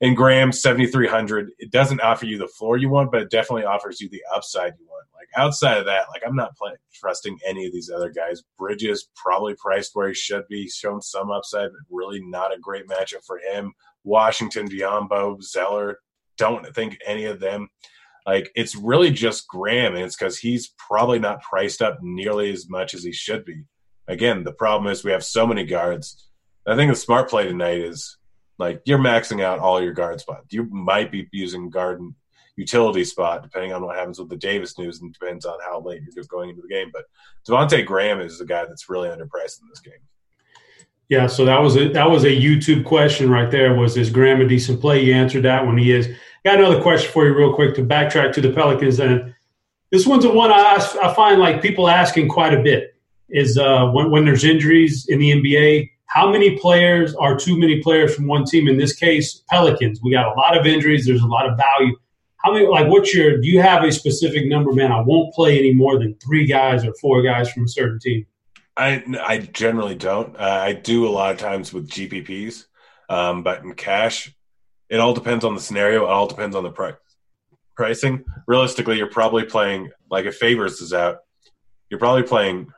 [0.00, 4.00] And Graham, 7,300, it doesn't offer you the floor you want, but it definitely offers
[4.00, 5.06] you the upside you want.
[5.12, 8.44] Like outside of that, like I'm not play, trusting any of these other guys.
[8.56, 12.86] Bridges probably priced where he should be, shown some upside, but really not a great
[12.86, 13.72] matchup for him.
[14.04, 15.98] Washington, Biyombo, Zeller,
[16.36, 17.68] don't think any of them.
[18.28, 22.68] Like it's really just Graham, and it's because he's probably not priced up nearly as
[22.68, 23.62] much as he should be.
[24.06, 26.28] Again, the problem is we have so many guards.
[26.66, 28.18] I think the smart play tonight is
[28.58, 30.48] like you're maxing out all your guard spots.
[30.50, 32.02] You might be using guard
[32.56, 36.02] utility spot depending on what happens with the Davis news and depends on how late
[36.14, 36.90] you're going into the game.
[36.92, 37.06] But
[37.48, 40.04] Devonte' Graham is the guy that's really underpriced in this game.
[41.08, 43.74] Yeah, so that was a that was a YouTube question right there.
[43.74, 45.02] Was is Graham a decent play?
[45.02, 45.78] You answered that one.
[45.78, 46.14] He is.
[46.48, 48.98] Got another question for you, real quick, to backtrack to the Pelicans.
[49.00, 49.34] And
[49.92, 52.94] this one's a one I, I find like people asking quite a bit.
[53.28, 57.82] Is uh, when when there's injuries in the NBA, how many players are too many
[57.82, 58.66] players from one team?
[58.66, 60.00] In this case, Pelicans.
[60.02, 61.04] We got a lot of injuries.
[61.04, 61.94] There's a lot of value.
[62.38, 62.66] How many?
[62.66, 63.42] Like, what's your?
[63.42, 64.90] Do you have a specific number, man?
[64.90, 68.24] I won't play any more than three guys or four guys from a certain team.
[68.74, 70.34] I I generally don't.
[70.34, 72.64] Uh, I do a lot of times with GPPs,
[73.10, 74.34] um, but in cash,
[74.88, 76.04] it all depends on the scenario.
[76.04, 76.94] It all depends on the price
[77.78, 78.24] pricing.
[78.46, 81.18] Realistically, you're probably playing like if Favors is out,
[81.88, 82.70] you're probably playing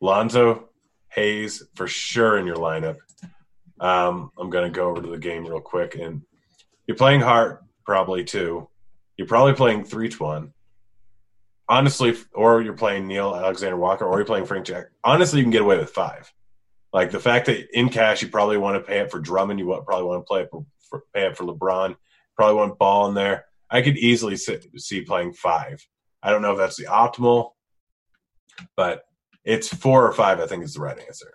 [0.00, 0.68] Lonzo,
[1.08, 2.98] Hayes for sure in your lineup.
[3.80, 6.22] Um, I'm going to go over to the game real quick, and
[6.86, 8.68] you're playing Hart probably too.
[9.16, 10.52] You're probably playing three one.
[11.68, 14.86] Honestly, or you're playing Nickeil Alexander Walker, or you're playing Frank Jack.
[15.02, 16.30] Honestly, you can get away with five.
[16.92, 19.66] Like the fact that in cash you probably want to pay it for Drummond, you
[19.86, 21.96] probably want to play up for, for up for LeBron,
[22.36, 23.46] probably want Ball in there.
[23.70, 25.80] I could easily see playing five.
[26.22, 27.52] I don't know if that's the optimal,
[28.76, 29.04] but
[29.44, 30.40] it's four or five.
[30.40, 31.32] I think is the right answer.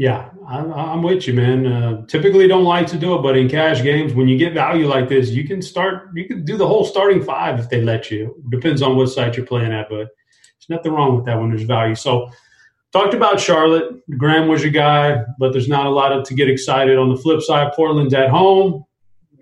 [0.00, 1.66] Yeah, I'm, I'm with you, man.
[1.66, 4.86] Uh, typically, don't like to do it, but in cash games, when you get value
[4.86, 6.08] like this, you can start.
[6.14, 8.42] You can do the whole starting five if they let you.
[8.50, 11.64] Depends on what site you're playing at, but there's nothing wrong with that when there's
[11.64, 11.94] value.
[11.94, 12.30] So,
[12.92, 14.02] talked about Charlotte.
[14.16, 16.98] Graham was your guy, but there's not a lot of, to get excited.
[16.98, 18.84] On the flip side, Portland's at home.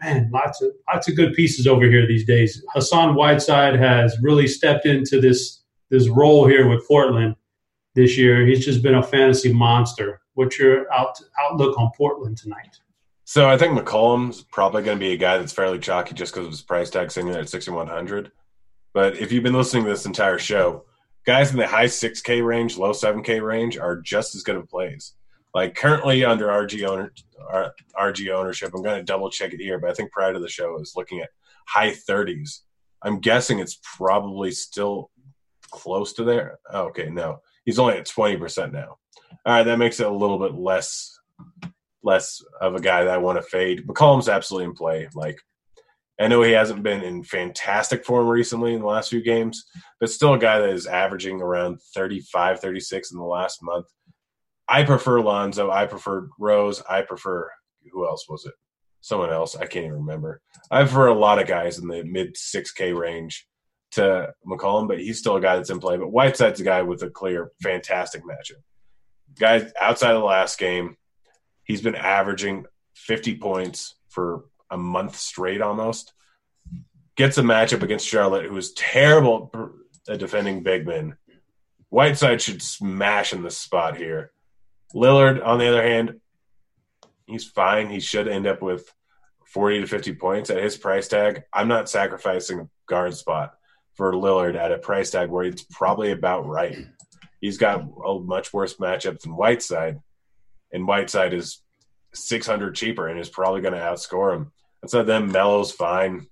[0.02, 2.62] Man, lots of lots of good pieces over here these days.
[2.72, 7.34] Hassan Whiteside has really stepped into this this role here with Portland
[7.94, 8.46] this year.
[8.46, 10.20] He's just been a fantasy monster.
[10.34, 12.76] What's your out, outlook on Portland tonight?
[13.24, 16.46] So I think McCollum's probably going to be a guy that's fairly chalky just because
[16.46, 18.30] of his price tag sitting there at 6,100.
[18.94, 20.84] But if you've been listening to this entire show,
[21.28, 25.12] guys in the high 6K range, low 7K range are just as good of plays.
[25.54, 27.12] Like currently under RG owner,
[27.94, 30.48] RG ownership, I'm going to double check it here, but I think prior to the
[30.48, 31.28] show, I was looking at
[31.66, 32.60] high 30s.
[33.02, 35.10] I'm guessing it's probably still
[35.70, 36.60] close to there.
[36.72, 38.96] Oh, okay, no, he's only at 20% now.
[39.44, 41.14] All right, that makes it a little bit less
[42.02, 43.86] less of a guy that I want to fade.
[43.86, 45.08] McCollum's absolutely in play.
[45.14, 45.38] Like
[46.20, 49.64] I know he hasn't been in fantastic form recently in the last few games,
[50.00, 53.86] but still a guy that is averaging around 35, 36 in the last month.
[54.68, 55.70] I prefer Lonzo.
[55.70, 56.82] I prefer Rose.
[56.88, 57.50] I prefer
[57.92, 58.54] who else was it?
[59.00, 59.56] Someone else.
[59.56, 60.40] I can't even remember.
[60.70, 63.46] I prefer a lot of guys in the mid 6K range
[63.92, 65.96] to McCollum, but he's still a guy that's in play.
[65.96, 68.60] But Whiteside's a guy with a clear, fantastic matchup.
[69.38, 70.96] Guys outside of the last game,
[71.64, 72.66] he's been averaging
[72.96, 76.12] 50 points for a month straight almost.
[77.16, 79.50] gets a matchup against Charlotte, who is terrible
[80.08, 81.16] at defending big men.
[81.90, 84.30] Whiteside should smash in the spot here.
[84.94, 86.20] Lillard, on the other hand,
[87.26, 87.90] he's fine.
[87.90, 88.92] He should end up with
[89.46, 91.44] 40 to 50 points at his price tag.
[91.52, 93.54] I'm not sacrificing a guard spot
[93.94, 96.76] for Lillard at a price tag where it's probably about right.
[97.40, 100.00] He's got a much worse matchup than Whiteside,
[100.72, 101.62] and Whiteside is
[102.14, 104.52] 600 cheaper and is probably going to outscore him.
[104.82, 106.26] Of them, Melo's fine.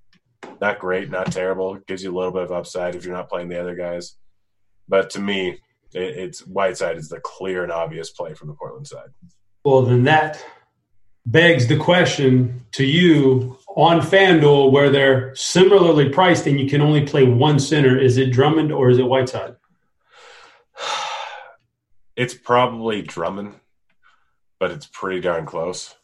[0.60, 1.74] Not great, not terrible.
[1.86, 4.16] Gives you a little bit of upside if you're not playing the other guys.
[4.88, 5.58] But to me,
[5.92, 9.10] it, it's Whiteside is the clear and obvious play from the Portland side.
[9.64, 10.42] Well, then that
[11.26, 17.04] begs the question to you on FanDuel where they're similarly priced and you can only
[17.04, 17.98] play one center.
[17.98, 19.56] Is it Drummond or is it Whiteside?
[22.14, 23.56] It's probably Drummond,
[24.58, 25.94] but it's pretty darn close.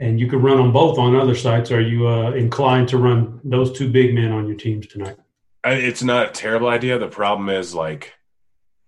[0.00, 1.70] And you could run them both on other sites.
[1.70, 5.16] Are you uh, inclined to run those two big men on your teams tonight?
[5.64, 6.98] It's not a terrible idea.
[6.98, 8.14] The problem is like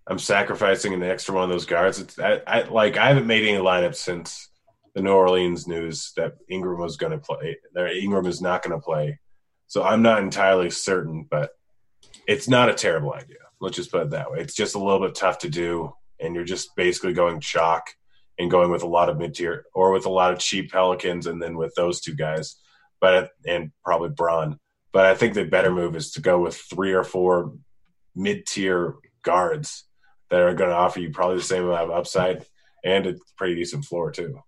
[0.07, 1.99] I'm sacrificing an extra one of those guards.
[1.99, 4.49] It's I, I like I haven't made any lineups since
[4.95, 7.57] the New Orleans news that Ingram was going to play.
[7.73, 9.19] That Ingram is not going to play.
[9.67, 11.51] So I'm not entirely certain, but
[12.27, 13.37] it's not a terrible idea.
[13.59, 14.39] Let's just put it that way.
[14.39, 17.95] It's just a little bit tough to do, and you're just basically going chalk
[18.43, 21.25] and going with a lot of mid tier or with a lot of cheap Pelicans,
[21.25, 22.55] and then with those two guys,
[23.01, 24.59] but and probably Braun.
[24.91, 27.53] But I think the better move is to go with three or four
[28.15, 29.85] mid tier guards
[30.29, 32.45] that are going to offer you probably the same amount of upside
[32.83, 34.39] and a pretty decent floor too.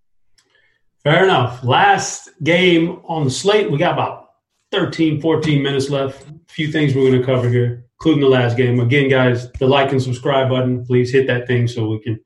[1.02, 1.64] Fair enough.
[1.64, 4.28] Last game on the slate, we got about
[4.72, 6.28] 13, 14 minutes left.
[6.28, 8.80] A few things we're going to cover here, including the last game.
[8.80, 12.20] Again, guys, the like and subscribe button, please hit that thing so we can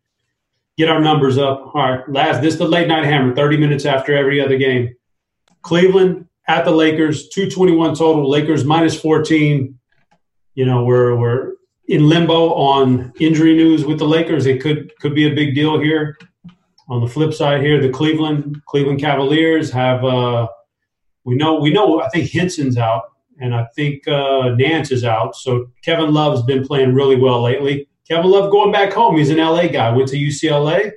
[0.81, 1.75] get our numbers up.
[1.75, 4.95] All right, last this is the late night hammer, 30 minutes after every other game.
[5.63, 8.29] Cleveland at the Lakers, 221 total.
[8.29, 9.79] Lakers minus 14.
[10.55, 11.53] You know, we're we're
[11.89, 14.47] in limbo on injury news with the Lakers.
[14.47, 16.19] It could could be a big deal here.
[16.89, 20.49] On the flip side here, the Cleveland Cleveland Cavaliers have uh,
[21.25, 23.03] we know we know I think Henson's out
[23.39, 25.37] and I think uh, Nance is out.
[25.37, 27.87] So Kevin Love's been playing really well lately.
[28.11, 29.17] Kevin Love going back home.
[29.17, 29.91] He's an LA guy.
[29.93, 30.91] Went to UCLA.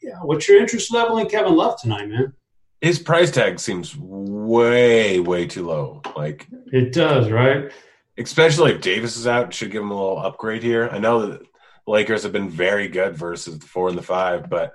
[0.00, 2.32] Yeah, what's your interest level in Kevin Love tonight, man?
[2.80, 6.00] His price tag seems way way too low.
[6.16, 7.70] Like it does, right?
[8.16, 10.88] Especially if Davis is out, should give him a little upgrade here.
[10.90, 11.46] I know that the
[11.90, 14.72] Lakers have been very good versus the four and the five, but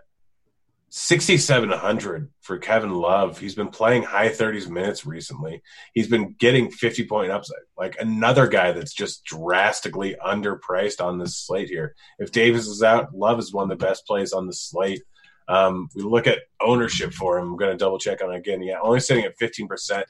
[0.89, 3.39] 6,700 for Kevin Love.
[3.39, 5.61] He's been playing high 30s minutes recently.
[5.93, 7.59] He's been getting 50 point upside.
[7.77, 11.93] Like another guy that's just drastically underpriced on this slate here.
[12.19, 15.03] If Davis is out, Love is one of the best plays on the slate.
[15.49, 17.49] Um, we look at ownership for him.
[17.49, 18.63] I'm going to double check on it again.
[18.63, 20.03] Yeah, only sitting at 15%.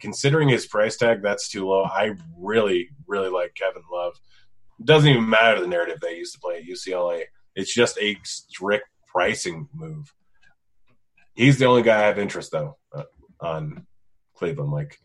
[0.00, 1.84] Considering his price tag, that's too low.
[1.84, 4.14] I really, really like Kevin Love.
[4.80, 7.22] It doesn't even matter the narrative they used to play at UCLA.
[7.54, 10.12] It's just a strict pricing move
[11.34, 13.04] he's the only guy I have interest though uh,
[13.40, 13.86] on
[14.34, 14.72] Cleveland.
[14.72, 14.98] Like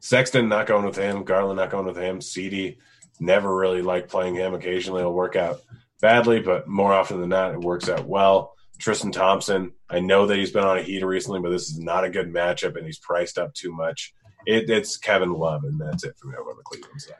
[0.00, 1.24] Sexton, not going with him.
[1.24, 2.20] Garland, not going with him.
[2.20, 2.78] CD,
[3.20, 4.54] never really liked playing him.
[4.54, 5.60] Occasionally, it'll work out
[6.00, 8.54] badly, but more often than not, it works out well.
[8.78, 12.04] Tristan Thompson, I know that he's been on a heater recently, but this is not
[12.04, 14.14] a good matchup, and he's priced up too much.
[14.44, 17.16] It, it's Kevin Love, and that's it for me over on the Cleveland side.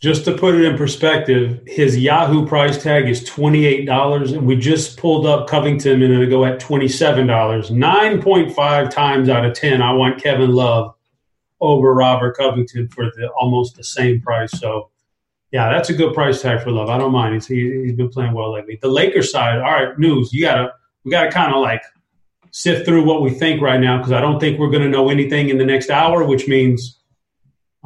[0.00, 4.96] Just to put it in perspective, his Yahoo price tag is $28, and we just
[4.96, 7.26] pulled up Covington and it'll go at $27.
[7.26, 10.94] 9.5 times out of 10, I want Kevin Love
[11.60, 14.52] over Robert Covington for the almost the same price.
[14.52, 14.90] So,
[15.50, 16.88] yeah, that's a good price tag for Love.
[16.88, 17.34] I don't mind.
[17.34, 18.78] He's, he, has been playing well lately.
[18.80, 20.32] The Lakers side, all right, news.
[20.32, 21.82] You gotta we gotta kind of like
[22.50, 25.10] sift through what we think right now because I don't think we're going to know
[25.10, 26.98] anything in the next hour, which means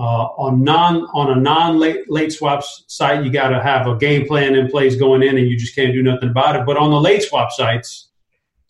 [0.04, 4.26] on non on a non late late swaps site, you got to have a game
[4.26, 6.66] plan in place going in, and you just can't do nothing about it.
[6.66, 8.10] But on the late swap sites,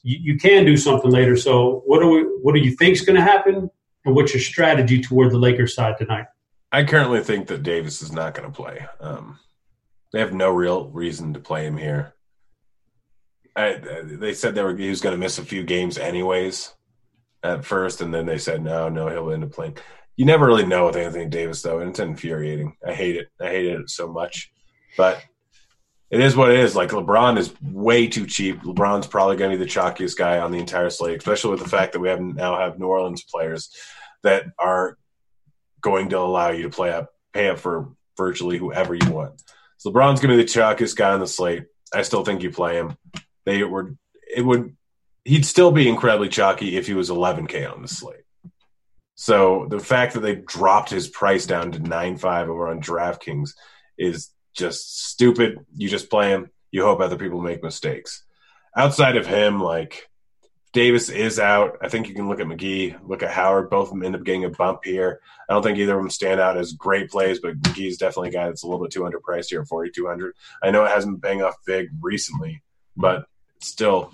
[0.02, 1.36] you, you can do something later.
[1.36, 3.70] So what do we what do you think is going to happen,
[4.04, 6.26] and what's your strategy toward the Lakers side tonight?
[6.70, 8.86] I currently think that Davis is not going to play.
[9.00, 9.38] Um,
[10.12, 12.14] they have no real reason to play him here.
[13.54, 16.74] I, they said they were he was going to miss a few games anyways
[17.42, 19.76] at first, and then they said no, no, he'll end up playing
[20.22, 22.76] you never really know with Anthony Davis though, and it's infuriating.
[22.86, 23.26] I hate it.
[23.40, 24.52] I hated it so much,
[24.96, 25.20] but
[26.12, 26.76] it is what it is.
[26.76, 28.62] Like LeBron is way too cheap.
[28.62, 31.68] LeBron's probably going to be the chalkiest guy on the entire slate, especially with the
[31.68, 33.74] fact that we have now have New Orleans players
[34.22, 34.96] that are
[35.80, 39.42] going to allow you to play up, pay up for virtually whoever you want.
[39.78, 41.64] So LeBron's going to be the chalkiest guy on the slate.
[41.92, 42.96] I still think you play him.
[43.44, 43.96] They were.
[44.32, 44.76] It would.
[45.24, 48.21] He'd still be incredibly chalky if he was 11k on the slate.
[49.14, 53.50] So the fact that they dropped his price down to nine five over on DraftKings
[53.98, 55.64] is just stupid.
[55.76, 56.50] You just play him.
[56.70, 58.24] You hope other people make mistakes.
[58.76, 60.08] Outside of him, like
[60.72, 61.76] Davis is out.
[61.82, 63.68] I think you can look at McGee, look at Howard.
[63.68, 65.20] Both of them end up getting a bump here.
[65.48, 68.32] I don't think either of them stand out as great plays, but McGee's definitely a
[68.32, 70.34] guy that's a little bit too underpriced here at 4,200.
[70.62, 72.62] I know it hasn't been off big recently,
[72.96, 73.26] but
[73.60, 74.12] still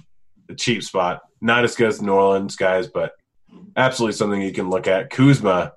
[0.48, 1.22] a cheap spot.
[1.40, 3.12] Not as good as New Orleans guys, but
[3.76, 5.10] absolutely something you can look at.
[5.10, 5.72] Kuzma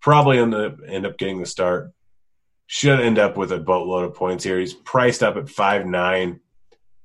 [0.00, 1.92] probably end up, end up getting the start.
[2.66, 4.58] Should end up with a boatload of points here.
[4.58, 6.40] He's priced up at five nine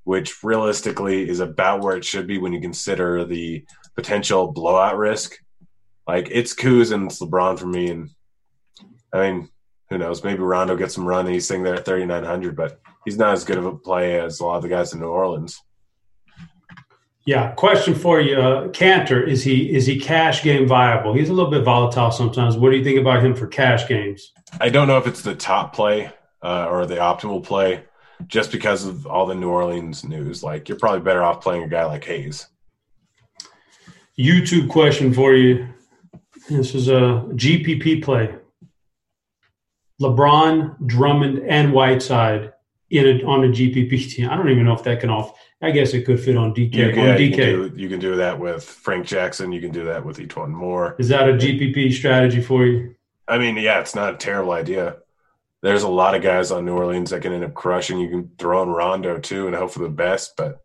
[0.10, 3.64] which realistically is about where it should be when you consider the
[3.96, 5.38] potential blowout risk.
[6.08, 8.10] Like it's Kuz and it's LeBron for me, and
[9.14, 9.50] I mean,
[9.92, 10.24] who knows?
[10.24, 13.20] Maybe Rondo gets some run and he's sitting there at thirty nine hundred, but he's
[13.20, 15.62] not as good of a play as a lot of the guys in New Orleans.
[17.30, 19.24] Yeah, question for you, uh, Kanter.
[19.24, 21.14] Is he is he cash game viable?
[21.14, 22.58] He's a little bit volatile sometimes.
[22.58, 24.34] What do you think about him for cash games?
[24.60, 26.12] I don't know if it's the top play
[26.42, 27.84] uh, or the optimal play
[28.26, 30.42] just because of all the New Orleans news.
[30.42, 32.48] Like you're probably better off playing a guy like Hayes.
[34.18, 35.68] YouTube question for you.
[36.50, 38.34] This is a GPP play.
[40.02, 42.54] LeBron, Drummond, and Whiteside
[42.90, 44.32] in a, on a GPP team.
[44.32, 45.38] I don't even know if that can off.
[45.62, 46.74] I guess it could fit on DK.
[46.74, 47.20] You, on yeah, DK.
[47.20, 49.52] You, can do, you can do that with Frank Jackson.
[49.52, 50.96] You can do that with one more.
[51.00, 52.96] Is that a GPP strategy for you?
[53.28, 54.98] I mean, yeah, it's not a terrible idea
[55.62, 58.00] there's a lot of guys on New Orleans that can end up crushing.
[58.00, 60.62] You can throw in Rondo too and hope for the best, but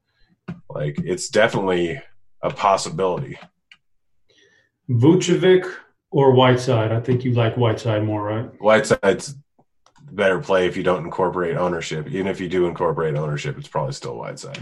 [0.71, 2.01] like it's definitely
[2.43, 3.39] a possibility.
[4.89, 5.71] Vucevic
[6.11, 6.93] or Whiteside?
[6.93, 8.61] I think you like Whiteside more, right?
[8.61, 9.35] Whiteside's
[10.13, 12.07] better play if you don't incorporate ownership.
[12.09, 14.61] Even if you do incorporate ownership, it's probably still Whiteside.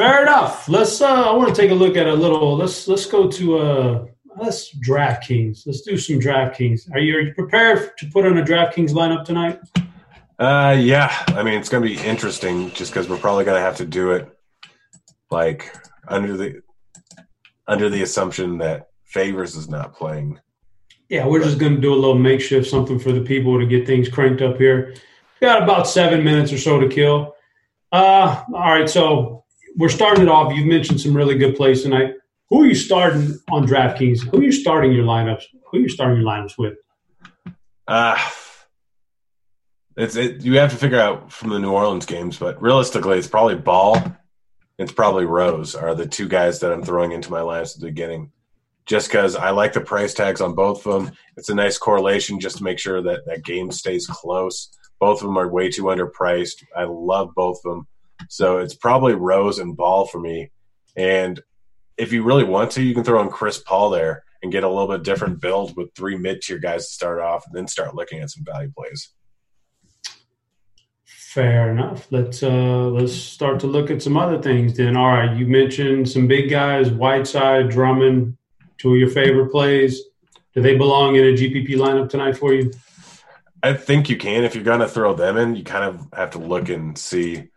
[0.00, 0.66] Fair enough.
[0.66, 1.02] Let's.
[1.02, 2.56] Uh, I want to take a look at a little.
[2.56, 5.66] Let's let's go to uh, let's DraftKings.
[5.66, 6.90] Let's do some DraftKings.
[6.94, 9.60] Are you, are you prepared to put on a DraftKings lineup tonight?
[10.38, 11.12] Uh, yeah.
[11.26, 13.84] I mean, it's going to be interesting just because we're probably going to have to
[13.84, 14.34] do it
[15.30, 15.70] like
[16.08, 16.62] under the
[17.66, 20.40] under the assumption that Favors is not playing.
[21.10, 23.86] Yeah, we're just going to do a little makeshift something for the people to get
[23.86, 24.94] things cranked up here.
[25.42, 27.36] Got about seven minutes or so to kill.
[27.92, 29.39] Uh, all right, so
[29.76, 30.52] we're starting it off.
[30.54, 32.14] You've mentioned some really good plays tonight.
[32.50, 34.28] Who are you starting on DraftKings?
[34.30, 35.44] Who are you starting your lineups?
[35.70, 36.74] Who are you starting your lineups with?
[37.86, 38.18] Uh
[39.96, 43.26] it's it, you have to figure out from the New Orleans games, but realistically, it's
[43.26, 44.02] probably Ball.
[44.78, 47.88] It's probably Rose are the two guys that I'm throwing into my lineups at the
[47.88, 48.32] beginning,
[48.86, 51.14] just because I like the price tags on both of them.
[51.36, 54.70] It's a nice correlation just to make sure that that game stays close.
[55.00, 56.64] Both of them are way too underpriced.
[56.74, 57.86] I love both of them,
[58.28, 60.50] so it's probably Rose and Ball for me.
[60.96, 61.40] And
[61.96, 64.68] if you really want to, you can throw in Chris Paul there and get a
[64.68, 67.94] little bit different build with three mid tier guys to start off, and then start
[67.94, 69.10] looking at some value plays.
[71.04, 72.08] Fair enough.
[72.10, 74.76] Let's uh, let's start to look at some other things.
[74.76, 78.36] Then, all right, you mentioned some big guys: Whiteside, Drummond.
[78.78, 80.00] Two of your favorite plays.
[80.54, 82.72] Do they belong in a GPP lineup tonight for you?
[83.62, 84.42] I think you can.
[84.42, 87.49] If you're going to throw them in, you kind of have to look and see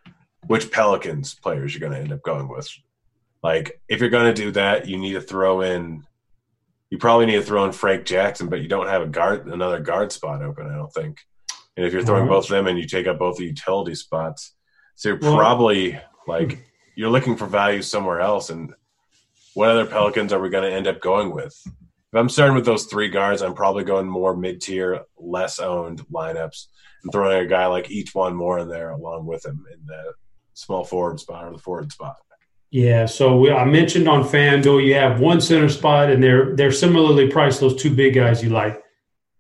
[0.48, 2.70] which Pelicans players you're going to end up going with.
[3.42, 6.06] Like if you're going to do that, you need to throw in.
[6.90, 9.80] You probably need to throw in Frank Jackson, but you don't have a guard, another
[9.80, 10.68] guard spot open.
[10.68, 11.20] I don't think.
[11.76, 12.34] And if you're throwing mm-hmm.
[12.34, 14.54] both of them and you take up both the utility spots,
[14.96, 16.64] so you're Well- probably like
[16.96, 18.50] you're looking for value somewhere else.
[18.52, 18.74] And
[19.56, 21.60] what other Pelicans are we going to end up going with?
[21.66, 26.06] If I'm starting with those three guards, I'm probably going more mid tier, less owned
[26.14, 26.68] lineups
[27.04, 30.14] and throwing a guy like E'Twaun more in there along with him in the
[30.54, 32.18] small forward spot or the forward spot.
[32.72, 36.72] Yeah, so we, I mentioned on FanDuel you have one center spot, and they're they're
[36.72, 37.60] similarly priced.
[37.60, 38.82] Those two big guys you like,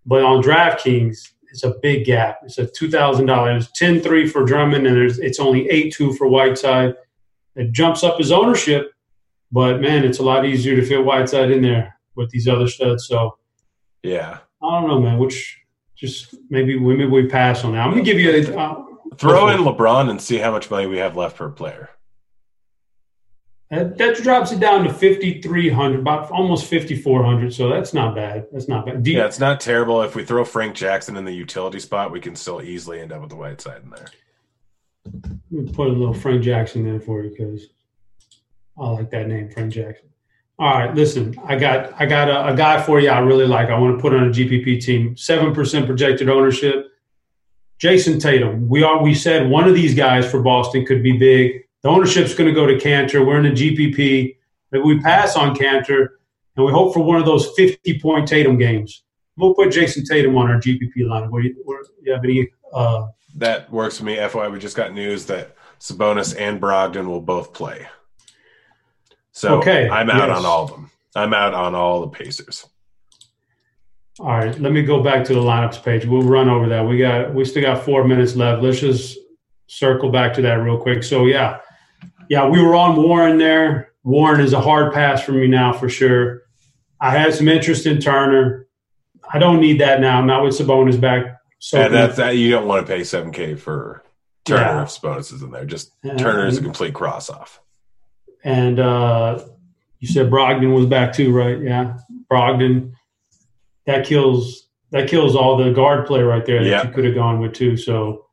[0.05, 2.39] but on DraftKings it's a big gap.
[2.43, 6.27] It's a two thousand dollars, 10-3 for Drummond, and there's it's only eight two for
[6.27, 6.95] Whiteside.
[7.55, 8.91] It jumps up his ownership,
[9.51, 13.07] but man, it's a lot easier to fit Whiteside in there with these other studs.
[13.07, 13.37] So
[14.01, 14.39] Yeah.
[14.63, 15.19] I don't know, man.
[15.19, 15.59] Which
[15.95, 17.85] just maybe maybe we pass on that.
[17.85, 18.57] I'm gonna give you a.
[18.57, 18.83] Uh,
[19.17, 21.89] Throw in LeBron and see how much money we have left per player.
[23.69, 27.53] That, that drops it down to 5,300, about almost 5,400.
[27.53, 28.45] So that's not bad.
[28.51, 29.01] That's not bad.
[29.03, 30.01] Do you- Yeah, it's not terrible.
[30.03, 33.21] If we throw Frank Jackson in the utility spot, we can still easily end up
[33.21, 34.07] with the Whiteside in there.
[35.51, 37.67] Let me put a little Frank Jackson in for you because
[38.79, 40.07] I like that name, Frank Jackson.
[40.59, 43.69] All right, listen, I got I got a, a guy for you I really like.
[43.69, 45.17] I want to put on a GPP team.
[45.17, 46.91] Seven percent projected ownership.
[47.79, 48.67] Jayson Tatum.
[48.67, 51.63] We are we said one of these guys for Boston could be big.
[51.81, 53.25] The ownership's going to go to Kanter.
[53.25, 54.37] We're in a GPP.
[54.71, 56.07] Maybe we pass on Kanter.
[56.55, 59.03] and we hope for one of those 50 point Tatum games.
[59.35, 61.29] We'll put Jayson Tatum on our GPP line.
[61.29, 62.49] What do you, what, you have any?
[62.73, 64.15] Uh, that works for me.
[64.15, 67.87] FYI, we just got news that Sabonis and Brogdon will both play.
[69.31, 70.37] So okay, I'm out yes.
[70.37, 70.91] on all of them.
[71.15, 72.67] I'm out on all the Pacers.
[74.19, 76.05] All right, let me go back to the lineups page.
[76.05, 76.87] We'll run over that.
[76.87, 78.61] We got we still got four minutes left.
[78.61, 79.17] Let's just
[79.65, 81.01] circle back to that real quick.
[81.01, 81.59] So yeah,
[82.29, 83.93] yeah, we were on Warren there.
[84.03, 86.43] Warren is a hard pass for me now for sure.
[87.01, 88.67] I had some interest in Turner.
[89.33, 90.23] I don't need that now.
[90.23, 91.37] Not with Sabonis back.
[91.57, 92.37] So yeah, that's that.
[92.37, 94.03] You don't want to pay seven k for
[94.45, 94.83] Turner yeah.
[94.83, 95.65] if Sabonis is in there.
[95.65, 96.17] Just yeah.
[96.17, 97.61] Turner is a complete cross off.
[98.43, 99.43] And uh,
[99.99, 101.59] you said Brogdon was back too, right?
[101.59, 101.97] Yeah,
[102.31, 102.93] Brogdon.
[103.85, 106.87] That kills that kills all the guard play right there that yeah.
[106.87, 107.75] you could have gone with too.
[107.75, 108.27] So,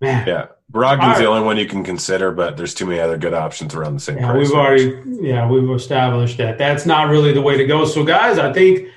[0.00, 3.34] man, yeah, Brogdon's the only one you can consider, but there's too many other good
[3.34, 4.48] options around the same yeah, price.
[4.48, 6.58] We've already, yeah, we've established that.
[6.58, 7.84] That's not really the way to go.
[7.86, 8.88] So, guys, I think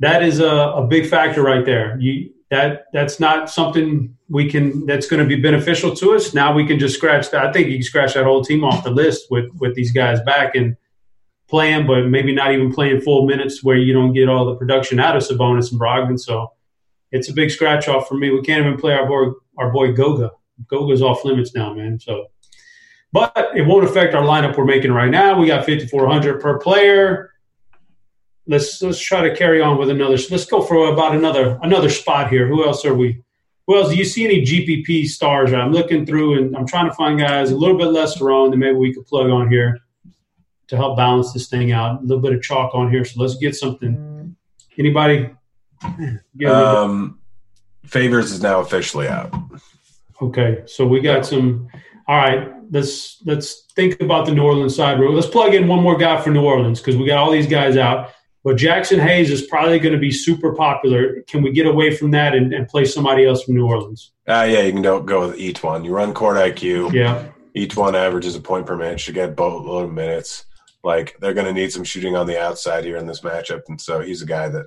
[0.00, 1.98] that is a, a big factor right there.
[2.00, 6.32] You that that's not something we can that's going to be beneficial to us.
[6.32, 7.44] Now we can just scratch that.
[7.44, 10.20] I think you can scratch that whole team off the list with with these guys
[10.20, 10.76] back and
[11.48, 15.00] playing, but maybe not even playing full minutes where you don't get all the production
[15.00, 16.18] out of Sabonis and Brogdon.
[16.18, 16.52] So
[17.12, 18.30] it's a big scratch off for me.
[18.30, 20.32] We can't even play our boy our boy Goga.
[20.66, 21.98] Goga's off limits now, man.
[21.98, 22.26] So,
[23.12, 25.38] but it won't affect our lineup we're making right now.
[25.38, 27.30] We got 5400 per player
[28.46, 30.16] let's let's try to carry on with another.
[30.30, 32.46] Let's go for about another another spot here.
[32.46, 33.22] Who else are we?
[33.68, 33.90] Else?
[33.90, 35.52] Do you see any GPP stars?
[35.52, 38.58] I'm looking through and I'm trying to find guys a little bit less wrong that
[38.58, 39.80] maybe we could plug on here
[40.68, 42.00] to help balance this thing out.
[42.00, 43.04] A little bit of chalk on here.
[43.04, 44.36] So let's get something.
[44.78, 45.30] Anybody?
[46.46, 47.20] Um,
[47.84, 49.32] Favors is now officially out.
[50.20, 51.68] Okay, so we got some.
[52.08, 54.98] All right, let's let's think about the New Orleans side.
[54.98, 57.76] Let's plug in one more guy for New Orleans because we got all these guys
[57.76, 58.10] out.
[58.46, 61.22] But Jaxson Hayes is probably going to be super popular.
[61.22, 64.12] Can we get away from that and, and play somebody else from New Orleans?
[64.28, 65.84] Uh, yeah, you can go, go with E'Twaun.
[65.84, 66.92] You run court IQ.
[66.92, 67.26] Yeah.
[67.56, 69.04] E'Twaun averages a point per minute.
[69.08, 70.44] You get boatload of minutes.
[70.86, 73.80] Like they're going to need some shooting on the outside here in this matchup, and
[73.80, 74.66] so he's a guy that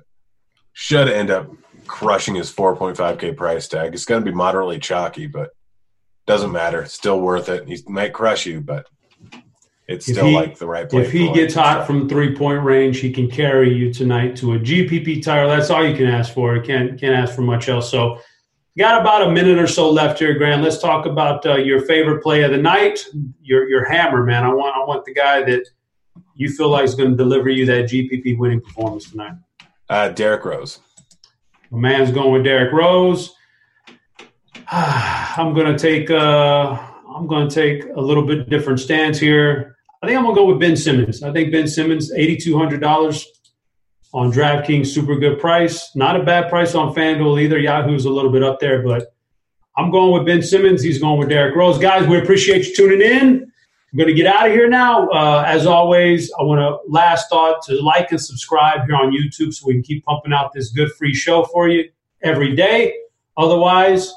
[0.74, 1.50] should end up
[1.86, 3.94] crushing his 4.5k price tag.
[3.94, 5.48] It's going to be moderately chalky, but
[6.26, 6.84] doesn't matter.
[6.84, 7.66] Still worth it.
[7.66, 8.84] He might crush you, but
[9.88, 11.00] it's still he, like the right play.
[11.00, 14.58] If he gets hot from three point range, he can carry you tonight to a
[14.58, 15.46] GPP tire.
[15.46, 16.54] That's all you can ask for.
[16.54, 17.90] You can't can't ask for much else.
[17.90, 18.20] So,
[18.76, 20.62] got about a minute or so left here, Grant.
[20.62, 23.06] Let's talk about uh, your favorite play of the night.
[23.40, 24.44] Your your hammer, man.
[24.44, 25.66] I want I want the guy that
[26.40, 29.34] you feel like is going to deliver you that GPP winning performance tonight.
[29.90, 30.78] Uh, Derrick Rose.
[31.70, 33.34] My man's going with Derrick Rose.
[34.72, 36.10] I'm going to take.
[36.10, 36.80] Uh,
[37.14, 39.76] I'm going to take a little bit different stance here.
[40.02, 41.22] I think I'm gonna go with Ben Simmons.
[41.22, 43.26] I think Ben Simmons, eighty two hundred dollars
[44.14, 45.94] on DraftKings, super good price.
[45.94, 47.58] Not a bad price on FanDuel either.
[47.58, 49.14] Yahoo's a little bit up there, but
[49.76, 50.82] I'm going with Ben Simmons.
[50.82, 51.78] He's going with Derrick Rose.
[51.78, 53.49] Guys, we appreciate you tuning in.
[53.92, 55.08] I'm going to get out of here now.
[55.08, 59.52] Uh, as always, I want to last thought to like and subscribe here on YouTube
[59.52, 61.90] so we can keep pumping out this good free show for you
[62.22, 62.94] every day.
[63.36, 64.12] Otherwise,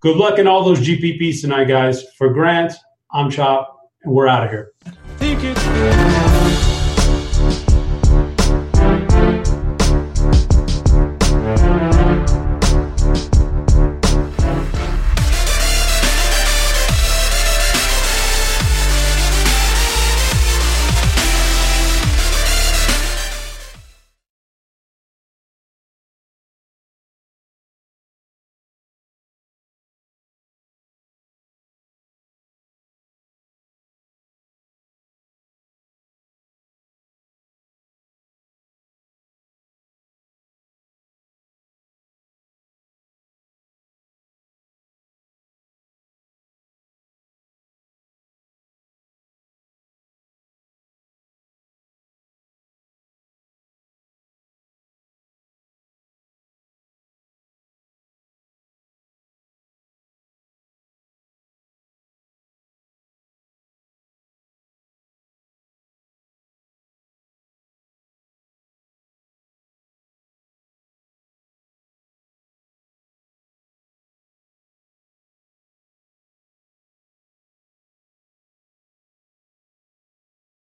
[0.00, 2.02] good luck in all those GPPs tonight, guys.
[2.16, 2.72] For Grant,
[3.12, 4.72] I'm Chop, and we're out of here.